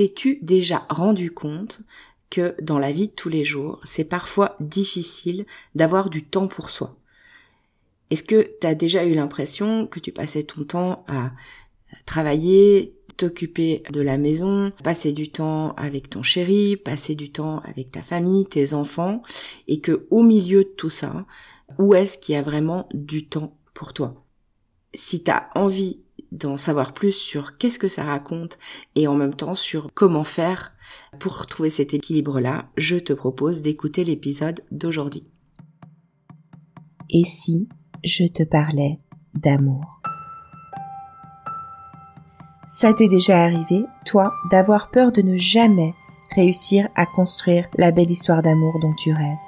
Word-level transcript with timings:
t'es-tu 0.00 0.38
déjà 0.40 0.86
rendu 0.88 1.30
compte 1.30 1.82
que 2.30 2.54
dans 2.62 2.78
la 2.78 2.90
vie 2.90 3.08
de 3.08 3.12
tous 3.12 3.28
les 3.28 3.44
jours, 3.44 3.78
c'est 3.84 4.06
parfois 4.06 4.56
difficile 4.58 5.44
d'avoir 5.74 6.08
du 6.08 6.24
temps 6.24 6.48
pour 6.48 6.70
soi? 6.70 6.96
Est-ce 8.08 8.22
que 8.22 8.50
tu 8.62 8.66
as 8.66 8.74
déjà 8.74 9.04
eu 9.04 9.12
l'impression 9.12 9.86
que 9.86 10.00
tu 10.00 10.10
passais 10.10 10.44
ton 10.44 10.64
temps 10.64 11.04
à 11.06 11.32
travailler, 12.06 12.94
t'occuper 13.18 13.82
de 13.90 14.00
la 14.00 14.16
maison, 14.16 14.72
passer 14.82 15.12
du 15.12 15.30
temps 15.30 15.74
avec 15.74 16.08
ton 16.08 16.22
chéri, 16.22 16.78
passer 16.78 17.14
du 17.14 17.30
temps 17.30 17.58
avec 17.58 17.90
ta 17.90 18.00
famille, 18.00 18.46
tes 18.46 18.72
enfants, 18.72 19.20
et 19.68 19.80
que 19.80 20.06
au 20.08 20.22
milieu 20.22 20.64
de 20.64 20.70
tout 20.78 20.88
ça, 20.88 21.26
où 21.78 21.94
est-ce 21.94 22.16
qu'il 22.16 22.36
y 22.36 22.38
a 22.38 22.42
vraiment 22.42 22.88
du 22.94 23.26
temps 23.26 23.54
pour 23.74 23.92
toi? 23.92 24.24
Si 24.94 25.22
tu 25.22 25.30
as 25.30 25.50
envie 25.54 26.00
d'en 26.32 26.56
savoir 26.56 26.92
plus 26.92 27.12
sur 27.12 27.58
qu'est-ce 27.58 27.78
que 27.78 27.88
ça 27.88 28.04
raconte 28.04 28.58
et 28.94 29.08
en 29.08 29.14
même 29.14 29.34
temps 29.34 29.54
sur 29.54 29.90
comment 29.94 30.24
faire 30.24 30.72
pour 31.18 31.46
trouver 31.46 31.70
cet 31.70 31.94
équilibre-là, 31.94 32.66
je 32.76 32.96
te 32.96 33.12
propose 33.12 33.62
d'écouter 33.62 34.04
l'épisode 34.04 34.60
d'aujourd'hui. 34.70 35.26
Et 37.10 37.24
si 37.24 37.68
je 38.04 38.24
te 38.24 38.42
parlais 38.42 39.00
d'amour? 39.34 40.00
Ça 42.66 42.94
t'est 42.94 43.08
déjà 43.08 43.42
arrivé, 43.42 43.84
toi, 44.06 44.32
d'avoir 44.50 44.90
peur 44.90 45.10
de 45.10 45.22
ne 45.22 45.34
jamais 45.34 45.92
réussir 46.36 46.88
à 46.94 47.04
construire 47.04 47.66
la 47.76 47.90
belle 47.90 48.10
histoire 48.10 48.42
d'amour 48.42 48.78
dont 48.80 48.94
tu 48.94 49.12
rêves? 49.12 49.38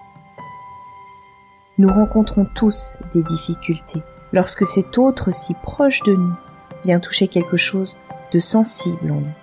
Nous 1.79 1.89
rencontrons 1.89 2.47
tous 2.57 2.99
des 3.13 3.23
difficultés 3.23 4.03
lorsque 4.33 4.67
cet 4.67 4.99
autre 4.99 5.33
si 5.33 5.55
proche 5.55 6.03
de 6.03 6.17
nous 6.17 6.35
vient 6.85 7.01
toucher 7.01 7.29
quelque 7.29 7.57
chose 7.57 7.99
de 8.33 8.39
sensible 8.39 9.11
en 9.11 9.21
nous. 9.21 9.35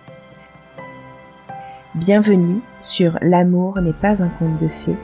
Bienvenue 1.96 2.62
sur 2.80 3.18
L'amour 3.22 3.80
n'est 3.82 3.94
pas 3.94 4.22
un 4.24 4.30
conte 4.30 4.60
de 4.60 4.68
fées, 4.68 4.98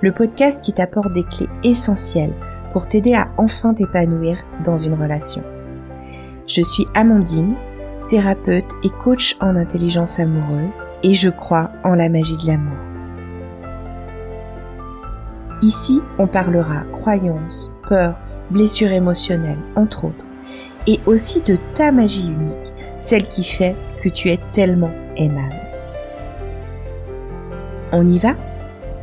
le 0.00 0.12
podcast 0.12 0.64
qui 0.64 0.72
t'apporte 0.72 1.12
des 1.12 1.24
clés 1.24 1.48
essentielles 1.64 2.34
pour 2.72 2.86
t'aider 2.86 3.14
à 3.14 3.30
enfin 3.36 3.74
t'épanouir 3.74 4.38
dans 4.62 4.76
une 4.76 4.94
relation. 4.94 5.42
Je 6.46 6.62
suis 6.62 6.86
Amandine, 6.94 7.54
thérapeute 8.08 8.72
et 8.84 8.90
coach 8.90 9.36
en 9.40 9.56
intelligence 9.56 10.18
amoureuse 10.18 10.82
et 11.02 11.14
je 11.14 11.28
crois 11.28 11.70
en 11.84 11.94
la 11.94 12.08
magie 12.08 12.36
de 12.36 12.46
l'amour. 12.46 12.78
Ici, 15.60 16.00
on 16.18 16.28
parlera 16.28 16.84
croyances, 16.92 17.72
peurs, 17.88 18.16
blessures 18.50 18.92
émotionnelles, 18.92 19.58
entre 19.74 20.04
autres, 20.04 20.26
et 20.88 20.98
aussi 21.06 21.40
de 21.42 21.56
ta 21.76 21.92
magie 21.92 22.26
unique, 22.26 22.72
celle 22.98 23.28
qui 23.28 23.44
fait 23.44 23.76
que 24.02 24.08
tu 24.08 24.28
es 24.28 24.40
tellement 24.52 24.90
aimable. 25.16 25.54
On 27.92 28.10
y 28.10 28.18
va? 28.18 28.34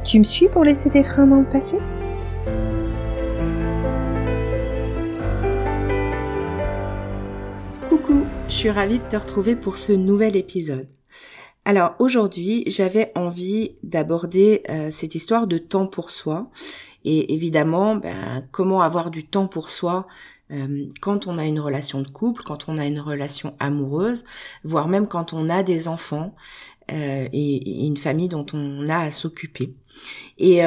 Tu 0.03 0.19
me 0.19 0.23
suis 0.23 0.50
pour 0.50 0.66
laisser 0.66 0.89
tes 0.89 1.03
freins 1.03 1.28
dans 1.28 1.39
le 1.39 1.50
passé? 1.50 1.78
Je 8.47 8.53
suis 8.53 8.69
ravie 8.69 9.00
de 9.00 9.03
te 9.03 9.17
retrouver 9.17 9.56
pour 9.56 9.78
ce 9.78 9.91
nouvel 9.91 10.36
épisode. 10.36 10.88
Alors 11.66 11.95
aujourd'hui, 12.00 12.63
j'avais 12.67 13.11
envie 13.16 13.75
d'aborder 13.83 14.61
euh, 14.69 14.89
cette 14.91 15.16
histoire 15.16 15.45
de 15.45 15.58
temps 15.58 15.88
pour 15.88 16.11
soi 16.11 16.50
et 17.03 17.33
évidemment, 17.33 17.95
ben, 17.95 18.47
comment 18.52 18.81
avoir 18.81 19.11
du 19.11 19.25
temps 19.25 19.47
pour 19.47 19.72
soi 19.72 20.08
euh, 20.51 20.85
quand 21.01 21.27
on 21.27 21.38
a 21.38 21.45
une 21.45 21.59
relation 21.59 22.01
de 22.01 22.07
couple, 22.07 22.43
quand 22.43 22.69
on 22.69 22.77
a 22.77 22.85
une 22.85 22.99
relation 22.99 23.55
amoureuse, 23.59 24.23
voire 24.63 24.88
même 24.88 25.07
quand 25.07 25.33
on 25.33 25.49
a 25.49 25.63
des 25.63 25.88
enfants 25.88 26.35
euh, 26.91 27.27
et, 27.33 27.85
une 27.85 27.97
famille 27.97 28.29
dont 28.29 28.45
on 28.53 28.88
a 28.89 28.99
à 28.99 29.11
s'occuper. 29.11 29.73
Et 30.38 30.61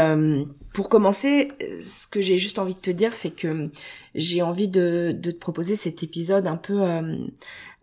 pour 0.73 0.89
commencer, 0.89 1.53
ce 1.83 2.07
que 2.07 2.21
j'ai 2.23 2.39
juste 2.39 2.59
envie 2.59 2.75
de 2.75 2.81
te 2.81 2.91
dire, 2.91 3.15
c'est 3.15 3.31
que 3.31 3.71
j'ai 4.15 4.41
envie 4.43 4.69
de, 4.69 5.15
de, 5.17 5.31
te 5.31 5.39
proposer 5.39 5.77
cet 5.77 6.03
épisode 6.03 6.47
un 6.47 6.57
peu 6.57 6.83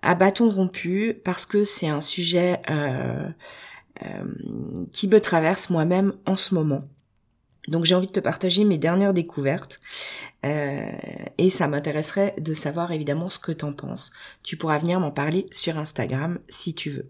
à 0.06 0.16
bâton 0.16 0.50
rompu 0.50 1.20
parce 1.24 1.46
que 1.46 1.64
c'est 1.64 1.88
un 1.88 2.02
sujet 2.02 2.62
euh, 2.70 3.28
euh, 4.04 4.86
qui 4.92 5.08
me 5.08 5.20
traverse 5.20 5.70
moi-même 5.70 6.14
en 6.26 6.36
ce 6.36 6.54
moment. 6.54 6.84
Donc 7.68 7.86
j'ai 7.86 7.96
envie 7.96 8.08
de 8.08 8.12
te 8.12 8.20
partager 8.20 8.64
mes 8.64 8.78
dernières 8.78 9.14
découvertes 9.14 9.80
euh, 10.46 10.92
et 11.38 11.50
ça 11.50 11.68
m'intéresserait 11.68 12.36
de 12.40 12.54
savoir 12.54 12.92
évidemment 12.92 13.28
ce 13.28 13.40
que 13.40 13.52
t'en 13.52 13.74
penses. 13.74 14.12
Tu 14.44 14.58
pourras 14.58 14.78
venir 14.80 15.00
m'en 15.00 15.12
parler 15.12 15.48
sur 15.52 15.78
Instagram 15.78 16.40
si 16.48 16.74
tu 16.74 16.92
veux. 16.92 17.10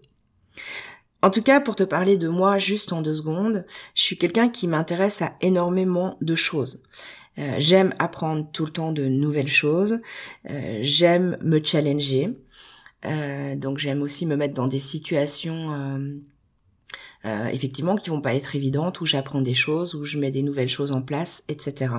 En 1.22 1.30
tout 1.30 1.42
cas, 1.42 1.60
pour 1.60 1.76
te 1.76 1.82
parler 1.82 2.16
de 2.16 2.28
moi 2.28 2.58
juste 2.58 2.92
en 2.92 3.02
deux 3.02 3.14
secondes, 3.14 3.66
je 3.94 4.02
suis 4.02 4.18
quelqu'un 4.18 4.48
qui 4.48 4.68
m'intéresse 4.68 5.22
à 5.22 5.34
énormément 5.40 6.16
de 6.20 6.34
choses. 6.34 6.82
j'aime 7.58 7.94
apprendre 7.98 8.48
tout 8.52 8.64
le 8.64 8.72
temps 8.72 8.92
de 8.92 9.04
nouvelles 9.06 9.50
choses, 9.50 10.00
j'aime 10.80 11.36
me 11.42 11.62
challenger, 11.62 12.38
euh, 13.06 13.56
donc 13.56 13.78
j'aime 13.78 14.02
aussi 14.02 14.26
me 14.26 14.36
mettre 14.36 14.54
dans 14.54 14.66
des 14.66 14.78
situations 14.78 15.70
euh, 17.26 17.46
effectivement 17.46 17.96
qui 17.96 18.10
vont 18.10 18.20
pas 18.20 18.34
être 18.34 18.56
évidentes 18.56 19.00
où 19.00 19.06
j'apprends 19.06 19.42
des 19.42 19.54
choses 19.54 19.94
où 19.94 20.04
je 20.04 20.18
mets 20.18 20.30
des 20.30 20.42
nouvelles 20.42 20.68
choses 20.68 20.92
en 20.92 21.02
place 21.02 21.44
etc 21.48 21.94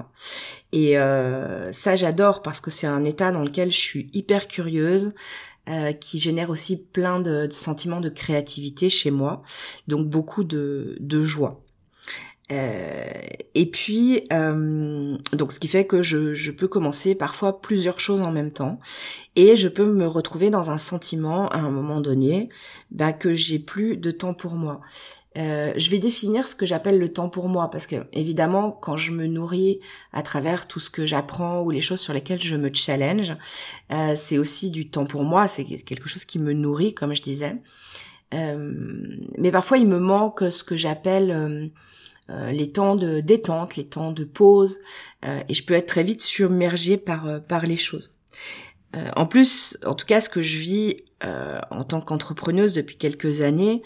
et 0.72 0.98
euh, 0.98 1.72
ça 1.74 1.96
j'adore 1.96 2.42
parce 2.42 2.62
que 2.62 2.72
c'est 2.72 2.88
un 2.88 3.04
état 3.04 3.32
dans 3.32 3.44
lequel 3.44 3.72
je 3.72 3.78
suis 3.78 4.08
hyper 4.14 4.48
curieuse 4.48 5.10
euh, 5.70 5.92
qui 5.92 6.18
génère 6.18 6.50
aussi 6.50 6.82
plein 6.82 7.20
de, 7.20 7.48
de, 7.48 7.52
sentiments 7.52 8.00
de 8.00 8.08
créativité 8.08 8.90
chez 8.90 9.12
moi. 9.12 9.42
Donc 9.90 10.08
beaucoup 10.08 10.46
de, 10.46 10.96
de 11.02 11.22
joie 11.24 11.60
euh, 12.52 13.12
et 13.56 13.70
puis, 13.70 14.26
euh, 14.32 15.18
donc, 15.34 15.52
ce 15.52 15.60
qui 15.60 15.68
fait 15.68 15.86
que 15.86 16.02
je, 16.02 16.34
je, 16.34 16.52
peux 16.52 16.68
commencer 16.68 17.14
parfois 17.14 17.62
plusieurs 17.62 18.00
choses 18.00 18.22
en 18.22 18.32
même 18.32 18.52
temps, 18.52 18.80
et 19.36 19.56
je 19.56 19.68
peux 19.68 19.86
me 19.86 20.08
retrouver 20.08 20.50
dans 20.50 20.70
un 20.70 20.78
sentiment 20.78 21.50
à 21.50 21.58
un 21.58 21.72
moment 21.72 22.00
donné 22.00 22.50
bah, 22.92 23.12
que 23.14 23.34
j'ai 23.34 23.60
plus 23.60 23.98
de 23.98 24.12
temps 24.12 24.34
pour 24.34 24.56
moi. 24.56 24.82
Euh, 25.38 25.72
je 25.76 25.92
vais 25.92 26.00
définir 26.00 26.48
ce 26.48 26.56
que 26.56 26.66
j'appelle 26.66 26.98
le 26.98 27.14
temps 27.14 27.30
pour 27.30 27.48
moi, 27.48 27.70
parce 27.70 27.86
que 27.86 27.96
évidemment, 28.12 28.72
quand 28.72 28.98
je 28.98 29.12
me 29.12 29.28
nourris 29.28 29.80
à 30.12 30.24
travers 30.24 30.68
tout 30.68 30.80
ce 30.80 30.90
que 30.90 31.06
j'apprends 31.06 31.62
ou 31.62 31.70
les 31.70 31.82
choses 31.82 32.00
sur 32.00 32.14
lesquelles 32.14 32.42
je 32.42 32.56
me 32.56 32.74
challenge, 32.74 33.36
euh, 33.92 34.14
c'est 34.16 34.40
aussi 34.40 34.72
du 34.72 34.90
temps 34.90 35.06
pour 35.06 35.24
moi. 35.24 35.48
C'est 35.48 35.66
quelque 35.66 36.10
chose 36.10 36.26
qui 36.26 36.40
me 36.40 36.54
nourrit, 36.54 36.96
comme 36.96 37.14
je 37.14 37.22
disais. 37.22 37.56
Euh, 38.34 38.74
mais 39.38 39.52
parfois, 39.52 39.78
il 39.78 39.88
me 39.88 40.00
manque 40.00 40.44
ce 40.50 40.64
que 40.64 40.76
j'appelle 40.76 41.70
euh, 42.30 42.52
les 42.52 42.72
temps 42.72 42.96
de 42.96 43.22
détente, 43.22 43.76
les 43.78 43.88
temps 43.88 44.12
de 44.12 44.26
pause, 44.26 44.80
euh, 45.26 45.40
et 45.48 45.54
je 45.54 45.64
peux 45.64 45.74
être 45.74 45.88
très 45.88 46.04
vite 46.04 46.22
submergée 46.22 46.98
par 46.98 47.28
euh, 47.28 47.40
par 47.40 47.66
les 47.66 47.78
choses. 47.78 48.14
en 49.16 49.28
plus, 49.28 49.78
en 49.86 49.94
tout 49.94 50.06
cas, 50.08 50.22
ce 50.22 50.30
que 50.30 50.42
je 50.42 50.58
vis 50.58 50.98
en 51.24 51.84
tant 51.84 52.00
qu'entrepreneuse 52.00 52.74
depuis 52.74 52.96
quelques 52.96 53.42
années, 53.42 53.82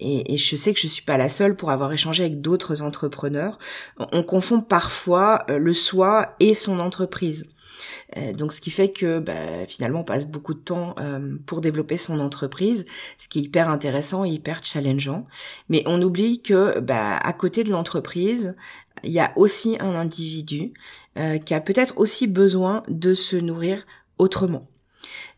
et, 0.00 0.34
et, 0.34 0.38
je 0.38 0.56
sais 0.56 0.74
que 0.74 0.80
je 0.80 0.88
suis 0.88 1.04
pas 1.04 1.16
la 1.16 1.28
seule 1.28 1.54
pour 1.54 1.70
avoir 1.70 1.92
échangé 1.92 2.24
avec 2.24 2.40
d'autres 2.40 2.82
entrepreneurs, 2.82 3.58
on 3.98 4.24
confond 4.24 4.60
parfois 4.60 5.44
le 5.48 5.74
soi 5.74 6.34
et 6.40 6.54
son 6.54 6.80
entreprise. 6.80 7.44
Euh, 8.16 8.32
donc 8.32 8.52
ce 8.52 8.60
qui 8.60 8.70
fait 8.70 8.90
que 8.90 9.18
bah, 9.18 9.66
finalement 9.66 10.00
on 10.00 10.04
passe 10.04 10.26
beaucoup 10.26 10.54
de 10.54 10.60
temps 10.60 10.94
euh, 10.98 11.36
pour 11.46 11.60
développer 11.60 11.96
son 11.96 12.20
entreprise, 12.20 12.86
ce 13.18 13.28
qui 13.28 13.38
est 13.38 13.42
hyper 13.42 13.70
intéressant 13.70 14.24
et 14.24 14.30
hyper 14.30 14.62
challengeant. 14.62 15.26
Mais 15.68 15.82
on 15.86 16.00
oublie 16.02 16.42
que 16.42 16.80
bah, 16.80 17.16
à 17.16 17.32
côté 17.32 17.64
de 17.64 17.70
l'entreprise, 17.70 18.54
il 19.04 19.12
y 19.12 19.20
a 19.20 19.32
aussi 19.36 19.76
un 19.80 19.94
individu 19.94 20.72
euh, 21.18 21.38
qui 21.38 21.54
a 21.54 21.60
peut-être 21.60 21.98
aussi 21.98 22.26
besoin 22.26 22.82
de 22.88 23.14
se 23.14 23.36
nourrir 23.36 23.84
autrement. 24.18 24.66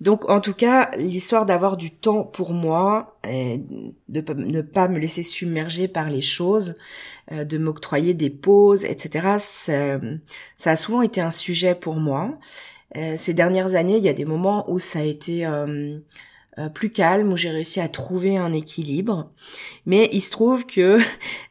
Donc 0.00 0.28
en 0.28 0.40
tout 0.40 0.54
cas, 0.54 0.90
l'histoire 0.96 1.46
d'avoir 1.46 1.76
du 1.76 1.90
temps 1.90 2.24
pour 2.24 2.52
moi, 2.52 3.18
de 3.24 4.34
ne 4.34 4.62
pas 4.62 4.88
me 4.88 4.98
laisser 4.98 5.22
submerger 5.22 5.88
par 5.88 6.10
les 6.10 6.20
choses, 6.20 6.74
euh, 7.32 7.44
de 7.44 7.56
m'octroyer 7.56 8.12
des 8.12 8.28
pauses, 8.28 8.84
etc. 8.84 9.38
Ça, 9.38 10.70
a 10.70 10.76
souvent 10.76 11.00
été 11.00 11.22
un 11.22 11.30
sujet 11.30 11.74
pour 11.74 11.96
moi. 11.96 12.38
Euh, 12.96 13.14
ces 13.16 13.32
dernières 13.32 13.76
années, 13.76 13.96
il 13.96 14.04
y 14.04 14.10
a 14.10 14.12
des 14.12 14.26
moments 14.26 14.70
où 14.70 14.78
ça 14.78 14.98
a 14.98 15.04
été 15.04 15.46
euh, 15.46 15.98
plus 16.74 16.90
calme, 16.90 17.32
où 17.32 17.36
j'ai 17.38 17.48
réussi 17.48 17.80
à 17.80 17.88
trouver 17.88 18.36
un 18.36 18.52
équilibre. 18.52 19.30
Mais 19.86 20.10
il 20.12 20.20
se 20.20 20.30
trouve 20.32 20.66
que 20.66 20.98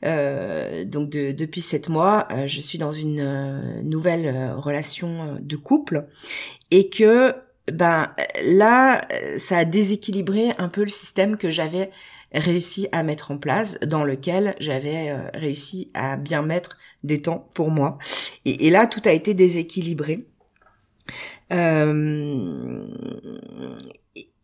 donc 0.84 1.10
depuis 1.10 1.62
sept 1.62 1.90
mois, 1.90 2.28
je 2.46 2.62
suis 2.62 2.78
dans 2.78 2.92
une 2.92 3.82
nouvelle 3.82 4.54
relation 4.54 5.40
de 5.42 5.56
couple 5.56 6.06
et 6.70 6.88
que 6.90 7.34
ben 7.72 8.14
là, 8.44 9.08
ça 9.38 9.60
a 9.60 9.66
déséquilibré 9.66 10.52
un 10.58 10.70
peu 10.70 10.84
le 10.84 10.90
système 10.90 11.38
que 11.38 11.50
j'avais 11.50 11.92
réussi 12.34 12.88
à 12.92 13.04
mettre 13.04 13.32
en 13.32 13.38
place, 13.38 13.80
dans 13.82 14.04
lequel 14.04 14.56
j'avais 14.60 15.12
euh, 15.12 15.30
réussi 15.34 15.90
à 15.94 16.18
bien 16.18 16.42
mettre 16.42 16.78
des 17.04 17.22
temps 17.22 17.48
pour 17.54 17.70
moi. 17.70 17.98
Et, 18.46 18.70
là, 18.70 18.88
tout 18.88 19.02
a 19.06 19.12
été 19.12 19.34
déséquilibré. 19.34 20.26
Euh, 21.52 22.88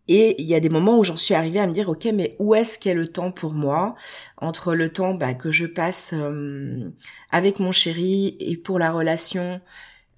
Et 0.07 0.41
il 0.41 0.47
y 0.47 0.55
a 0.55 0.59
des 0.59 0.69
moments 0.69 0.97
où 0.99 1.03
j'en 1.03 1.15
suis 1.15 1.35
arrivée 1.35 1.59
à 1.59 1.67
me 1.67 1.71
dire, 1.73 1.89
ok, 1.89 2.05
mais 2.13 2.35
où 2.39 2.55
est-ce 2.55 2.79
qu'est 2.79 2.95
le 2.95 3.07
temps 3.07 3.31
pour 3.31 3.53
moi? 3.53 3.95
Entre 4.37 4.73
le 4.73 4.89
temps 4.89 5.13
bah, 5.13 5.33
que 5.35 5.51
je 5.51 5.65
passe 5.65 6.13
euh, 6.13 6.91
avec 7.31 7.59
mon 7.59 7.71
chéri 7.71 8.35
et 8.39 8.57
pour 8.57 8.79
la 8.79 8.91
relation 8.91 9.61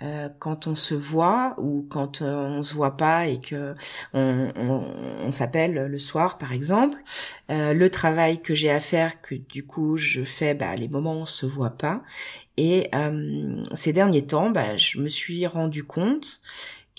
euh, 0.03 0.30
quand 0.39 0.68
on 0.68 0.75
se 0.75 0.94
voit 0.94 1.56
ou 1.57 1.86
quand 1.89 2.21
euh, 2.21 2.48
on 2.48 2.63
se 2.63 2.74
voit 2.74 2.98
pas 2.98 3.27
et 3.27 3.39
que 3.39 3.75
on, 4.13 5.31
s'appelle 5.31 5.74
le 5.74 6.00
soir 6.00 6.38
par 6.38 6.51
exemple, 6.51 6.98
le 7.50 7.88
travail 7.88 8.42
que 8.42 8.53
j'ai 8.53 8.69
à 8.69 8.80
faire 8.80 9.21
que 9.21 9.36
du 9.36 9.65
coup 9.65 9.98
je 9.98 10.24
fais 10.24 10.53
bah, 10.53 10.75
les 10.75 10.88
moments 10.88 11.13
où 11.13 11.21
on 11.21 11.25
se 11.25 11.45
voit 11.45 11.69
pas 11.69 12.01
et 12.57 12.92
ces 13.74 13.94
derniers 13.94 14.25
temps 14.25 14.50
bah, 14.50 14.75
je 14.75 15.00
me 15.00 15.07
suis 15.07 15.48
rendu 15.48 15.83
compte 15.83 16.42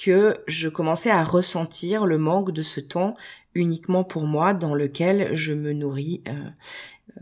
que 0.03 0.35
je 0.47 0.69
commençais 0.69 1.11
à 1.11 1.23
ressentir 1.25 2.07
le 2.07 2.19
manque 2.19 2.53
de 2.53 2.63
ce 2.63 2.81
temps 2.81 3.17
uniquement 3.55 4.05
pour 4.05 4.25
moi 4.27 4.55
dans 4.55 4.75
lequel 4.75 5.37
je 5.37 5.53
me 5.53 5.73
nourris 5.73 6.23
euh, 6.29 6.33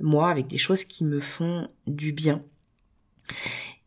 moi 0.01 0.31
avec 0.31 0.47
des 0.47 0.59
choses 0.59 0.85
qui 0.85 1.05
me 1.05 1.21
font 1.21 1.69
du 1.87 2.13
bien. 2.13 2.43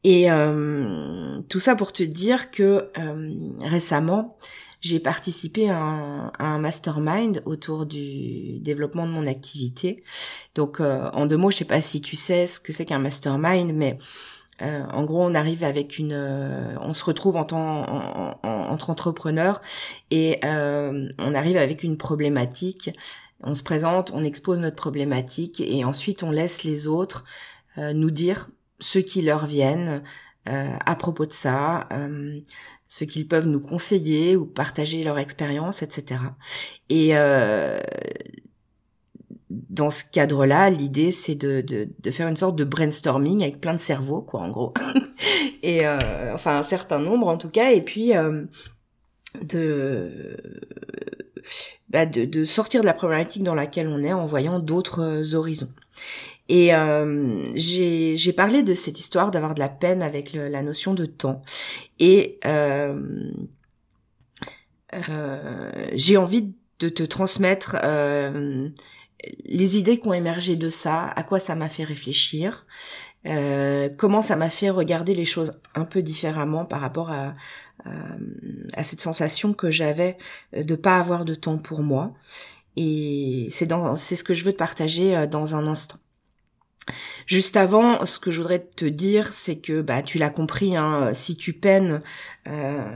Et 0.03 0.31
euh, 0.31 1.39
tout 1.49 1.59
ça 1.59 1.75
pour 1.75 1.93
te 1.93 2.03
dire 2.03 2.51
que 2.51 2.89
euh, 2.97 3.33
récemment, 3.61 4.37
j'ai 4.81 4.99
participé 4.99 5.69
à 5.69 5.77
un, 5.77 6.27
à 6.39 6.45
un, 6.45 6.59
mastermind 6.59 7.41
autour 7.45 7.85
du 7.85 8.59
développement 8.59 9.07
de 9.07 9.11
mon 9.11 9.25
activité. 9.25 10.03
Donc, 10.55 10.81
en 10.81 11.25
deux 11.25 11.37
mots, 11.37 11.51
je 11.51 11.57
sais 11.57 11.65
pas 11.65 11.79
si 11.79 12.01
tu 12.01 12.17
sais 12.17 12.47
ce 12.47 12.59
que 12.59 12.73
c'est 12.73 12.85
qu'un 12.85 12.99
mastermind, 12.99 13.73
mais 13.73 13.97
euh, 14.61 14.83
en 14.91 15.03
gros, 15.03 15.23
on 15.23 15.33
arrive 15.35 15.63
avec 15.63 15.97
une, 15.97 16.13
euh, 16.13 16.75
on 16.79 16.93
se 16.93 17.03
retrouve 17.03 17.35
en 17.35 17.43
tant 17.43 17.59
en, 17.59 18.39
entre 18.43 18.89
entrepreneurs 18.89 19.61
et 20.11 20.39
euh, 20.45 21.09
on 21.17 21.33
arrive 21.33 21.57
avec 21.57 21.83
une 21.83 21.97
problématique. 21.97 22.91
On 23.41 23.55
se 23.55 23.63
présente, 23.63 24.11
on 24.13 24.23
expose 24.23 24.59
notre 24.59 24.75
problématique 24.75 25.59
et 25.59 25.83
ensuite 25.83 26.23
on 26.23 26.31
laisse 26.31 26.63
les 26.63 26.87
autres 26.87 27.25
nous 27.75 28.11
dire 28.11 28.49
ce 28.83 28.99
qui 28.99 29.21
leur 29.21 29.45
viennent 29.45 30.03
à 30.45 30.95
propos 30.95 31.25
de 31.25 31.31
ça, 31.31 31.87
ce 32.89 33.05
qu'ils 33.05 33.27
peuvent 33.27 33.47
nous 33.47 33.61
conseiller 33.61 34.35
ou 34.35 34.45
partager 34.45 35.03
leur 35.03 35.17
expérience, 35.17 35.81
etc. 35.81 36.19
Et 36.89 37.13
dans 39.53 39.89
ce 39.89 40.03
cadre-là, 40.03 40.69
l'idée 40.69 41.11
c'est 41.11 41.35
de, 41.35 41.61
de, 41.61 42.11
faire 42.11 42.27
une 42.27 42.37
sorte 42.37 42.55
de 42.55 42.63
brainstorming 42.63 43.43
avec 43.43 43.61
plein 43.61 43.73
de 43.73 43.79
cerveaux, 43.79 44.21
quoi, 44.21 44.41
en 44.41 44.49
gros, 44.49 44.73
et 45.63 45.85
euh, 45.85 46.33
enfin 46.33 46.57
un 46.57 46.63
certain 46.63 46.99
nombre 46.99 47.27
en 47.27 47.37
tout 47.37 47.49
cas, 47.49 47.71
et 47.71 47.81
puis 47.81 48.15
euh, 48.15 48.45
bah, 51.89 52.05
de, 52.05 52.25
de 52.25 52.45
sortir 52.45 52.81
de 52.81 52.85
la 52.85 52.93
problématique 52.93 53.43
dans 53.43 53.55
laquelle 53.55 53.87
on 53.87 54.03
est 54.03 54.13
en 54.13 54.25
voyant 54.25 54.59
d'autres 54.59 55.35
horizons. 55.35 55.71
Et 56.49 56.75
euh, 56.75 57.47
j'ai 57.55 58.33
parlé 58.33 58.63
de 58.63 58.73
cette 58.73 58.99
histoire 58.99 59.31
d'avoir 59.31 59.53
de 59.53 59.59
la 59.59 59.69
peine 59.69 60.01
avec 60.01 60.33
la 60.33 60.61
notion 60.61 60.93
de 60.93 61.05
temps, 61.05 61.41
et 61.99 62.39
euh, 62.45 63.31
euh, 65.09 65.71
j'ai 65.93 66.17
envie 66.17 66.53
de 66.79 66.89
te 66.89 67.03
transmettre 67.03 67.77
euh, 67.83 68.69
les 69.45 69.77
idées 69.77 69.99
qui 69.99 70.07
ont 70.07 70.13
émergé 70.13 70.55
de 70.55 70.69
ça, 70.69 71.07
à 71.07 71.23
quoi 71.23 71.39
ça 71.39 71.55
m'a 71.55 71.69
fait 71.69 71.85
réfléchir, 71.85 72.65
euh, 73.25 73.89
comment 73.97 74.21
ça 74.21 74.35
m'a 74.35 74.49
fait 74.49 74.69
regarder 74.69 75.15
les 75.15 75.25
choses 75.25 75.53
un 75.75 75.85
peu 75.85 76.01
différemment 76.01 76.65
par 76.65 76.81
rapport 76.81 77.09
à, 77.09 77.35
à, 78.73 78.83
cette 78.83 78.99
sensation 78.99 79.53
que 79.53 79.71
j'avais 79.71 80.17
de 80.55 80.75
pas 80.75 80.99
avoir 80.99 81.23
de 81.23 81.35
temps 81.35 81.57
pour 81.57 81.83
moi. 81.83 82.13
Et 82.75 83.49
c'est 83.51 83.65
dans, 83.65 83.95
c'est 83.95 84.15
ce 84.15 84.23
que 84.23 84.33
je 84.33 84.43
veux 84.43 84.51
te 84.51 84.57
partager 84.57 85.15
euh, 85.15 85.27
dans 85.27 85.55
un 85.55 85.67
instant. 85.67 85.97
Juste 87.25 87.57
avant, 87.57 88.05
ce 88.05 88.19
que 88.19 88.31
je 88.31 88.37
voudrais 88.41 88.59
te 88.59 88.85
dire, 88.85 89.31
c'est 89.31 89.57
que 89.57 89.81
bah 89.81 90.01
tu 90.01 90.17
l'as 90.17 90.29
compris, 90.29 90.75
hein, 90.75 91.13
si 91.13 91.35
tu 91.35 91.53
peines 91.53 92.01
euh, 92.47 92.87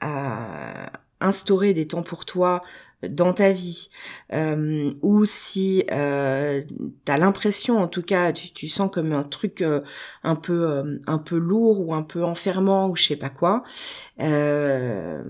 à 0.00 0.90
instaurer 1.20 1.74
des 1.74 1.86
temps 1.86 2.02
pour 2.02 2.24
toi 2.24 2.62
dans 3.02 3.32
ta 3.32 3.52
vie, 3.52 3.90
euh, 4.32 4.92
ou 5.02 5.24
si 5.24 5.84
euh, 5.92 6.62
tu 7.04 7.12
as 7.12 7.16
l'impression, 7.16 7.78
en 7.78 7.86
tout 7.86 8.02
cas, 8.02 8.32
tu, 8.32 8.68
sens 8.68 8.90
comme 8.90 9.12
un 9.12 9.22
truc 9.22 9.62
euh, 9.62 9.82
un 10.24 10.34
peu 10.34 10.68
euh, 10.68 10.98
un 11.06 11.18
peu 11.18 11.38
lourd 11.38 11.80
ou 11.86 11.94
un 11.94 12.02
peu 12.02 12.24
enfermant 12.24 12.88
ou 12.88 12.96
je 12.96 13.04
sais 13.04 13.16
pas 13.16 13.28
quoi, 13.28 13.62
euh, 14.20 15.22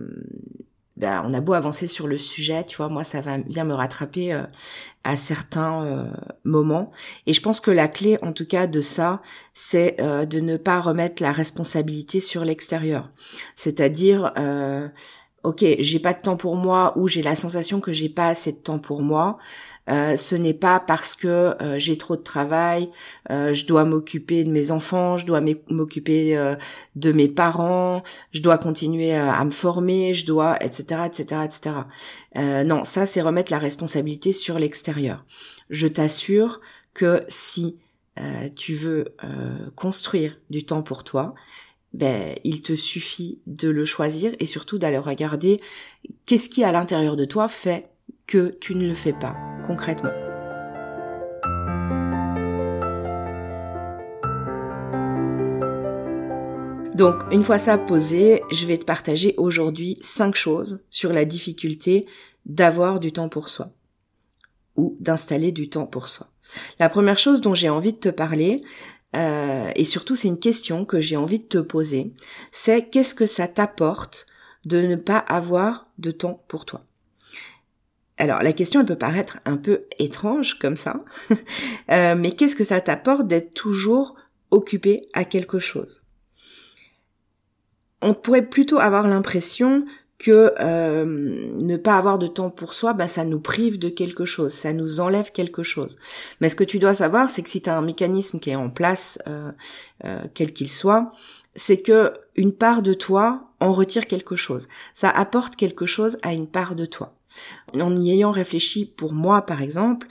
ben, 0.98 1.22
on 1.24 1.32
a 1.32 1.40
beau 1.40 1.54
avancer 1.54 1.86
sur 1.86 2.06
le 2.06 2.18
sujet, 2.18 2.64
tu 2.64 2.76
vois, 2.76 2.88
moi 2.88 3.04
ça 3.04 3.20
va 3.20 3.38
vient 3.38 3.64
me 3.64 3.74
rattraper 3.74 4.38
à 5.04 5.16
certains 5.16 6.10
moments. 6.44 6.90
Et 7.26 7.32
je 7.32 7.40
pense 7.40 7.60
que 7.60 7.70
la 7.70 7.88
clé, 7.88 8.18
en 8.20 8.32
tout 8.32 8.46
cas, 8.46 8.66
de 8.66 8.80
ça, 8.80 9.22
c'est 9.54 9.96
de 9.98 10.40
ne 10.40 10.56
pas 10.56 10.80
remettre 10.80 11.22
la 11.22 11.32
responsabilité 11.32 12.20
sur 12.20 12.44
l'extérieur. 12.44 13.10
C'est-à-dire 13.56 14.32
ok, 15.44 15.64
j'ai 15.78 15.98
pas 16.00 16.14
de 16.14 16.20
temps 16.20 16.36
pour 16.36 16.56
moi 16.56 16.92
ou 16.96 17.08
j'ai 17.08 17.22
la 17.22 17.36
sensation 17.36 17.80
que 17.80 17.92
j'ai 17.92 18.08
pas 18.08 18.28
assez 18.28 18.52
de 18.52 18.60
temps 18.60 18.78
pour 18.78 19.02
moi, 19.02 19.38
euh, 19.88 20.16
ce 20.16 20.34
n'est 20.34 20.54
pas 20.54 20.80
parce 20.80 21.14
que 21.14 21.54
euh, 21.62 21.78
j'ai 21.78 21.96
trop 21.96 22.16
de 22.16 22.22
travail, 22.22 22.90
euh, 23.30 23.52
je 23.52 23.64
dois 23.66 23.84
m'occuper 23.84 24.44
de 24.44 24.50
mes 24.50 24.70
enfants, 24.70 25.16
je 25.16 25.24
dois 25.24 25.40
m'occuper 25.70 26.36
de 26.96 27.12
mes 27.12 27.28
parents, 27.28 28.02
je 28.32 28.40
dois 28.42 28.58
continuer 28.58 29.14
à, 29.14 29.42
me 29.44 29.50
former, 29.50 30.14
je 30.14 30.26
dois, 30.26 30.62
etc., 30.62 31.02
etc., 31.06 31.42
etc. 31.44 31.70
non, 32.64 32.84
ça 32.84 33.06
c'est 33.06 33.22
remettre 33.22 33.50
la 33.52 33.58
responsabilité 33.58 34.32
sur 34.32 34.58
l'extérieur. 34.58 35.24
Je 35.70 35.86
t'assure 35.86 36.60
que 36.94 37.22
si 37.28 37.76
tu 38.56 38.74
veux 38.74 39.14
construire 39.74 40.38
du 40.50 40.64
temps 40.64 40.82
pour 40.82 41.04
toi, 41.04 41.34
ben, 41.94 42.34
il 42.44 42.62
te 42.62 42.74
suffit 42.74 43.40
de 43.46 43.68
le 43.68 43.84
choisir 43.84 44.34
et 44.40 44.46
surtout 44.46 44.78
d'aller 44.78 44.98
regarder 44.98 45.60
qu'est-ce 46.26 46.50
qui 46.50 46.62
à 46.62 46.72
l'intérieur 46.72 47.16
de 47.16 47.24
toi 47.24 47.48
fait 47.48 47.90
que 48.28 48.56
tu 48.60 48.76
ne 48.76 48.86
le 48.86 48.94
fais 48.94 49.14
pas 49.14 49.34
concrètement. 49.66 50.12
Donc, 56.94 57.14
une 57.32 57.44
fois 57.44 57.58
ça 57.58 57.78
posé, 57.78 58.42
je 58.50 58.66
vais 58.66 58.76
te 58.76 58.84
partager 58.84 59.34
aujourd'hui 59.36 59.98
cinq 60.02 60.34
choses 60.34 60.82
sur 60.90 61.12
la 61.12 61.24
difficulté 61.24 62.06
d'avoir 62.44 63.00
du 63.00 63.12
temps 63.12 63.28
pour 63.28 63.48
soi 63.48 63.70
ou 64.76 64.96
d'installer 65.00 65.50
du 65.50 65.70
temps 65.70 65.86
pour 65.86 66.08
soi. 66.08 66.28
La 66.78 66.88
première 66.88 67.18
chose 67.18 67.40
dont 67.40 67.54
j'ai 67.54 67.68
envie 67.68 67.92
de 67.92 67.98
te 67.98 68.08
parler, 68.08 68.60
euh, 69.16 69.70
et 69.74 69.84
surtout 69.84 70.16
c'est 70.16 70.28
une 70.28 70.38
question 70.38 70.84
que 70.84 71.00
j'ai 71.00 71.16
envie 71.16 71.38
de 71.38 71.44
te 71.44 71.58
poser, 71.58 72.12
c'est 72.52 72.90
qu'est-ce 72.90 73.14
que 73.14 73.26
ça 73.26 73.48
t'apporte 73.48 74.26
de 74.64 74.82
ne 74.82 74.96
pas 74.96 75.18
avoir 75.18 75.86
de 75.98 76.10
temps 76.10 76.42
pour 76.48 76.64
toi? 76.64 76.80
Alors 78.18 78.42
la 78.42 78.52
question 78.52 78.80
elle 78.80 78.86
peut 78.86 78.96
paraître 78.96 79.38
un 79.44 79.56
peu 79.56 79.82
étrange 79.98 80.58
comme 80.58 80.76
ça, 80.76 81.04
euh, 81.90 82.14
mais 82.16 82.32
qu'est-ce 82.32 82.56
que 82.56 82.64
ça 82.64 82.80
t'apporte 82.80 83.26
d'être 83.26 83.54
toujours 83.54 84.16
occupé 84.50 85.02
à 85.12 85.24
quelque 85.24 85.58
chose? 85.58 86.02
On 88.02 88.14
pourrait 88.14 88.46
plutôt 88.46 88.78
avoir 88.78 89.08
l'impression 89.08 89.84
que 90.18 90.52
euh, 90.58 91.04
ne 91.60 91.76
pas 91.76 91.96
avoir 91.96 92.18
de 92.18 92.26
temps 92.26 92.50
pour 92.50 92.74
soi, 92.74 92.92
bah, 92.92 93.06
ça 93.06 93.24
nous 93.24 93.38
prive 93.38 93.78
de 93.78 93.88
quelque 93.88 94.24
chose, 94.24 94.52
ça 94.52 94.72
nous 94.72 94.98
enlève 94.98 95.30
quelque 95.30 95.62
chose. 95.62 95.96
Mais 96.40 96.48
ce 96.48 96.56
que 96.56 96.64
tu 96.64 96.80
dois 96.80 96.94
savoir, 96.94 97.30
c'est 97.30 97.42
que 97.42 97.48
si 97.48 97.62
tu 97.62 97.70
as 97.70 97.76
un 97.76 97.82
mécanisme 97.82 98.40
qui 98.40 98.50
est 98.50 98.56
en 98.56 98.68
place, 98.68 99.20
euh, 99.28 99.52
quel 100.34 100.52
qu'il 100.52 100.70
soit, 100.70 101.12
c'est 101.58 101.82
que 101.82 102.14
une 102.36 102.54
part 102.54 102.82
de 102.82 102.94
toi 102.94 103.52
en 103.60 103.72
retire 103.72 104.06
quelque 104.06 104.36
chose. 104.36 104.68
Ça 104.94 105.10
apporte 105.10 105.56
quelque 105.56 105.84
chose 105.84 106.16
à 106.22 106.32
une 106.32 106.46
part 106.46 106.74
de 106.74 106.86
toi. 106.86 107.14
En 107.74 108.00
y 108.00 108.12
ayant 108.12 108.30
réfléchi 108.30 108.86
pour 108.86 109.12
moi, 109.12 109.42
par 109.42 109.60
exemple, 109.60 110.06